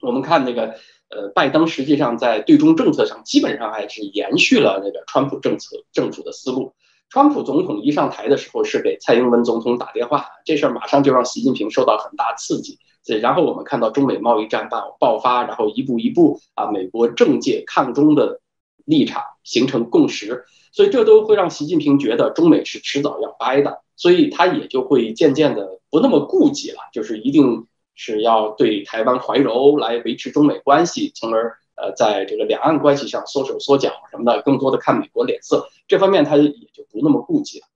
[0.00, 0.74] 我们看那个，
[1.08, 6.74] 呃，拜登实际上在对中政策上基本上还是延续了那个川普政策政府的思路。
[7.10, 12.78] 川普总统一上台的时候是给蔡英文总统打电话，这事儿马上就让习近平受到很大刺激。
[13.22, 18.42] 然后我们看到中美贸易战爆爆发，然后一步一步啊，美国政界抗中的
[18.84, 23.80] 立场形成共识，所以这都会让习近平觉得中美是迟早要掰的。
[23.98, 37.66] 所以他也就会渐渐的不那么顾忌了，就是一定是要对台湾怀柔来维持中美关系，从而呃在这个两岸关系上缩手缩脚什么的，更多的看美国脸色，这方面他也就不那么顾忌了。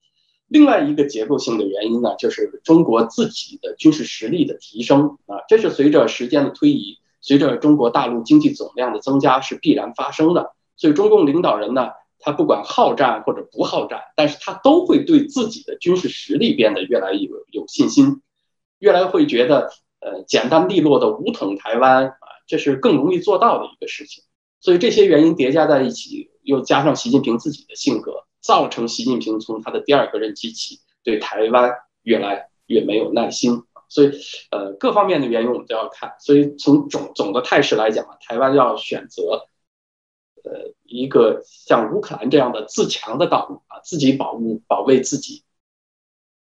[0.46, 10.52] 另外一个结构性的原因呢，就是中国自己的军事实力的提升啊，这是随着时间的推移，随着中国大陆经济总量的增加是必然发生的。
[10.76, 11.90] 所以中共领导人呢。
[12.24, 18.22] 他不管好战或者不好战，但是他都会对自己的军事实力变得越来越有信心，
[18.78, 19.70] 越来会觉得，
[20.00, 22.16] 呃，简单利落的武统台湾啊，
[22.46, 24.22] 这是更容易做到的一个事情。
[24.60, 31.72] 所以这些原因叠加在一起，又加上习近平自己的性格，造成习近平从他的第二个任期起对台湾
[32.04, 33.64] 越来越没有耐心。
[33.88, 34.12] 所以，
[34.52, 36.12] 呃，各方面的原因我们都要看。
[36.20, 39.48] 所以从总总的态势来讲，台湾要选择。
[40.44, 45.44] 呃，一个像乌克兰这样的自强的道路啊，自己保护、保卫自己，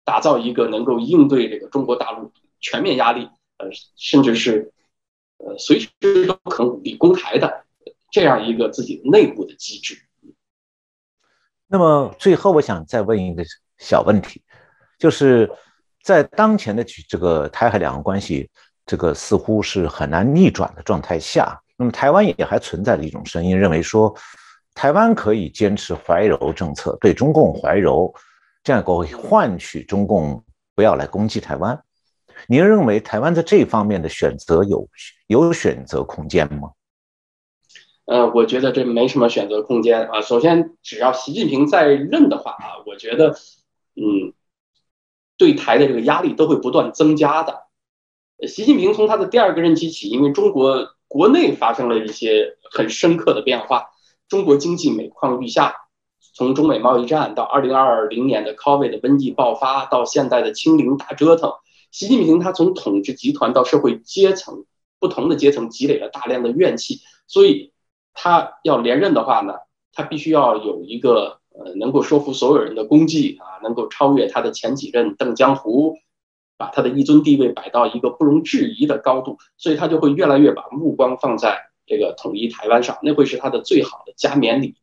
[0.05, 4.73] 打造一个能够应对这个中国大陆全面压力，呃，甚至是
[5.39, 5.89] 呃随时
[6.27, 7.65] 都可能武力攻台的
[8.11, 9.97] 这样一个自己内部的机制。
[11.67, 13.45] 那么最后，我想再问一个
[13.79, 14.43] 小问题，
[14.99, 15.51] 就是
[16.03, 18.51] 在当前的这个台海两岸关系
[18.87, 21.63] 这个似乎是很难逆转的状态下。
[21.81, 24.13] 那么台湾也还存在着一种声音，认为说，
[24.75, 28.13] 台湾可以坚持怀柔政策，对中共怀柔，
[28.65, 30.43] 这样会换取中共
[30.75, 31.81] 不要来攻击台湾。
[32.49, 34.89] 您认为台湾在这方面的选择有
[35.29, 36.73] 有选择空间吗？
[38.07, 40.21] 呃，我觉得这没什么选择空间啊。
[40.21, 43.37] 首先，只要习近平在任的话啊，我觉得，
[43.95, 44.35] 嗯，
[45.37, 47.69] 对台的这个压力都会不断增加的。
[48.49, 50.98] 习近平从他的第二个任期起，因为中国。
[51.09, 53.87] 国内发生了一些很深刻的变化，
[54.29, 55.75] 中国经济每况愈下。
[56.35, 61.53] 从中美贸易战到二零二零年的 COVID 的瘟疫爆发，到现在的清零大折腾，
[61.91, 64.65] 习近平他从统治集团到社会阶层
[65.01, 67.73] 不同的阶层积累了大量的怨气，所以
[68.15, 69.55] 他要连任的话呢，
[69.93, 75.97] 他必须要有一个呃能够说服所有人的功绩啊，能够超越他的前几任邓江湖。
[76.59, 81.57] 把他的一尊地位摆到一个不容置疑的高度，所以他就会越来越把目光放在
[81.87, 84.75] 这个统一台湾上，那会是他的最好的加冕礼。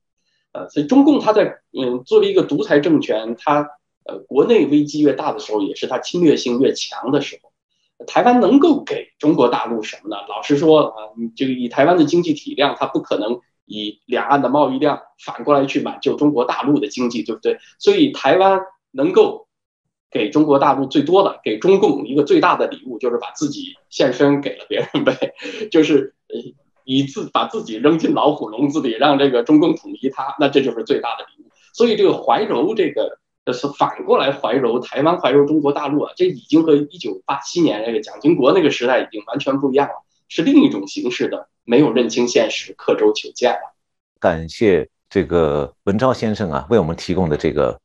[0.54, 3.68] 呃，所以中共他在嗯作为一个独裁政权，他
[4.06, 7.52] 呃国内危机越大的时候，也是他侵略性越强的时候。
[8.08, 10.16] 台湾能够给中国大陆什么呢？
[10.30, 17.58] 老实说啊，你这个以台湾的经济体量，它不可能以两岸的贸易量反过来去挽救中国大陆的经济，对不对？
[17.80, 18.62] 所以台湾
[18.92, 19.45] 能够。
[20.12, 25.34] 给中国大陆最多的，给中共一个最大的礼物，就是把自己献身给了别人呗，
[25.70, 26.36] 就是呃
[26.86, 31.50] 以自把自己扔进老虎笼子里，让这个中共统一他，那这就是最大的礼物。
[31.74, 33.18] 所以这个怀柔，这个
[33.52, 39.96] 是反过来怀柔台湾，怀柔中国大陆啊，这已经和一九八七年那个蒋经国那个时代已经完全不一样了，
[40.30, 43.76] 是另一种形式的，没有认清现实，刻舟求剑了。
[44.20, 47.78] 感谢这个文昭先生啊，为我们提供的这个。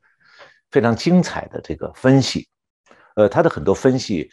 [0.70, 2.46] 非常精彩的这个分析，
[3.16, 4.30] 呃，他的很多分析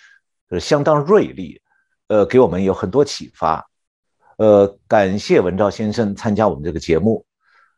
[0.52, 1.60] 是相当锐利，
[2.08, 3.68] 呃，给我们有很多启发，
[4.38, 7.26] 呃，感谢文昭先生参加我们这个节目，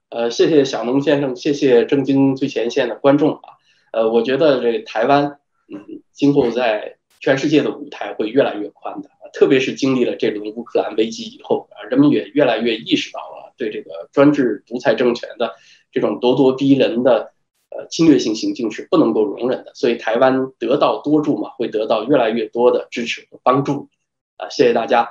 [0.10, 3.56] 呃，谢谢小农先生，谢谢正经最前线的观众啊，
[3.94, 5.40] 呃，我觉得这台湾，
[5.74, 15.56] 嗯，今后在全世界的舞台会越来越宽的，特别是经历了这轮乌克兰危机以后啊，人们也越来越意识到了对这个专制独裁政权的
[15.94, 17.32] 这种咄咄逼人的。
[17.72, 19.72] 呃侵略性行径是不能够容忍的。
[19.76, 23.90] 所以台湾得道多助嘛，会得到越来越多的支持和帮助。
[24.38, 25.10] 啊，谢谢大家。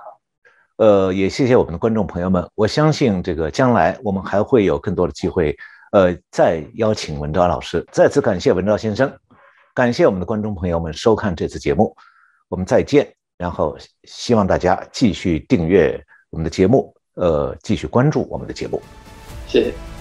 [0.77, 2.49] 呃，也谢谢我们的观众朋友们。
[2.55, 5.57] 我相信这个将来我们还会有更多的机会，
[5.93, 7.85] 呃，再邀请文昭老师。
[7.91, 9.13] 再次感谢文昭先生，
[9.75, 11.95] 感谢我们的观众朋友们收看这次节目。
[12.49, 13.13] 我们再见。
[13.37, 15.97] 然后希望大家继续订阅
[16.31, 18.83] 我们的节目，呃，继续关注我们的节目。
[19.47, 19.98] 谢谢。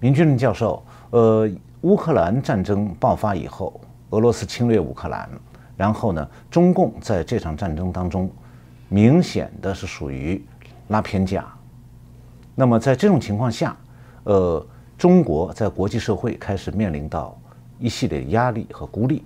[0.00, 1.46] 明俊教授，呃，
[1.82, 3.78] 乌克兰战争爆发以后，
[4.10, 5.28] 俄罗斯侵略乌克兰，
[5.76, 8.30] 然后呢，中共在这场战争当中，
[8.88, 10.42] 明显的是属于
[10.88, 11.44] 拉偏架。
[12.54, 13.76] 那么在这种情况下，
[14.24, 17.38] 呃，中国在国际社会开始面临到
[17.78, 19.22] 一系列压力和孤立。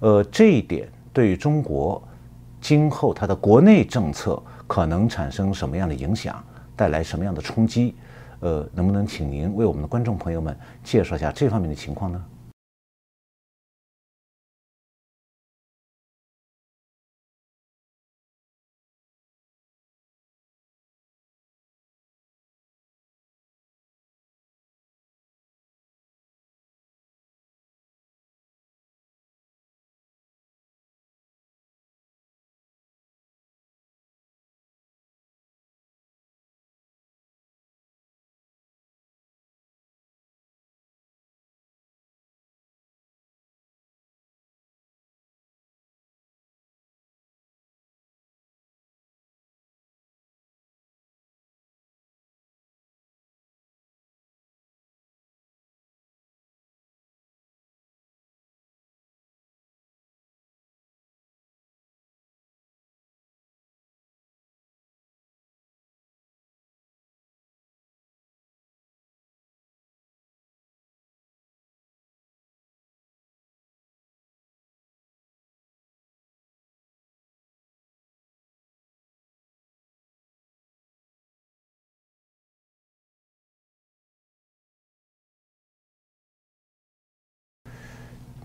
[0.00, 2.02] 呃，这一点对于中国
[2.58, 6.42] 今后它的国内政策可能产生什么样的影响，
[6.74, 7.94] 带来什么样的冲击？
[8.40, 12.24] 呃，能不能请您为我们的观众朋友们介绍一下这方面的情况呢？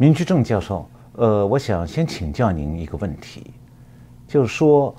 [0.04, 3.54] 林居正教授，呃，我想先请教您一个问题，
[4.28, 4.94] 就是说，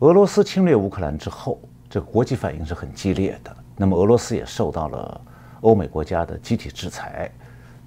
[0.00, 3.56] 俄罗斯侵略乌克兰之后，这国际反应是很激烈的。
[3.76, 5.20] 那么，俄罗斯也受到了
[5.60, 7.30] 欧美国家的集体制裁。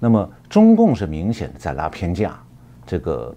[0.00, 2.42] 那么，中共是明显的在拉偏架，
[2.86, 3.36] 这个，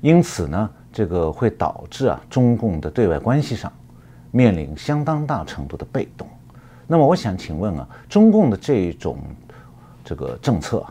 [0.00, 3.72] 因此呢，这个会导致啊，中共的对外关系上
[4.30, 6.28] 面临相当大程度的被动。
[6.86, 9.18] 那么，我想请问啊，中共的这种
[10.04, 10.86] 这个政策。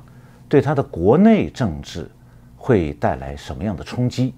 [0.49, 2.09] 对他的国内政治
[2.57, 4.33] 会带来什么样的冲击？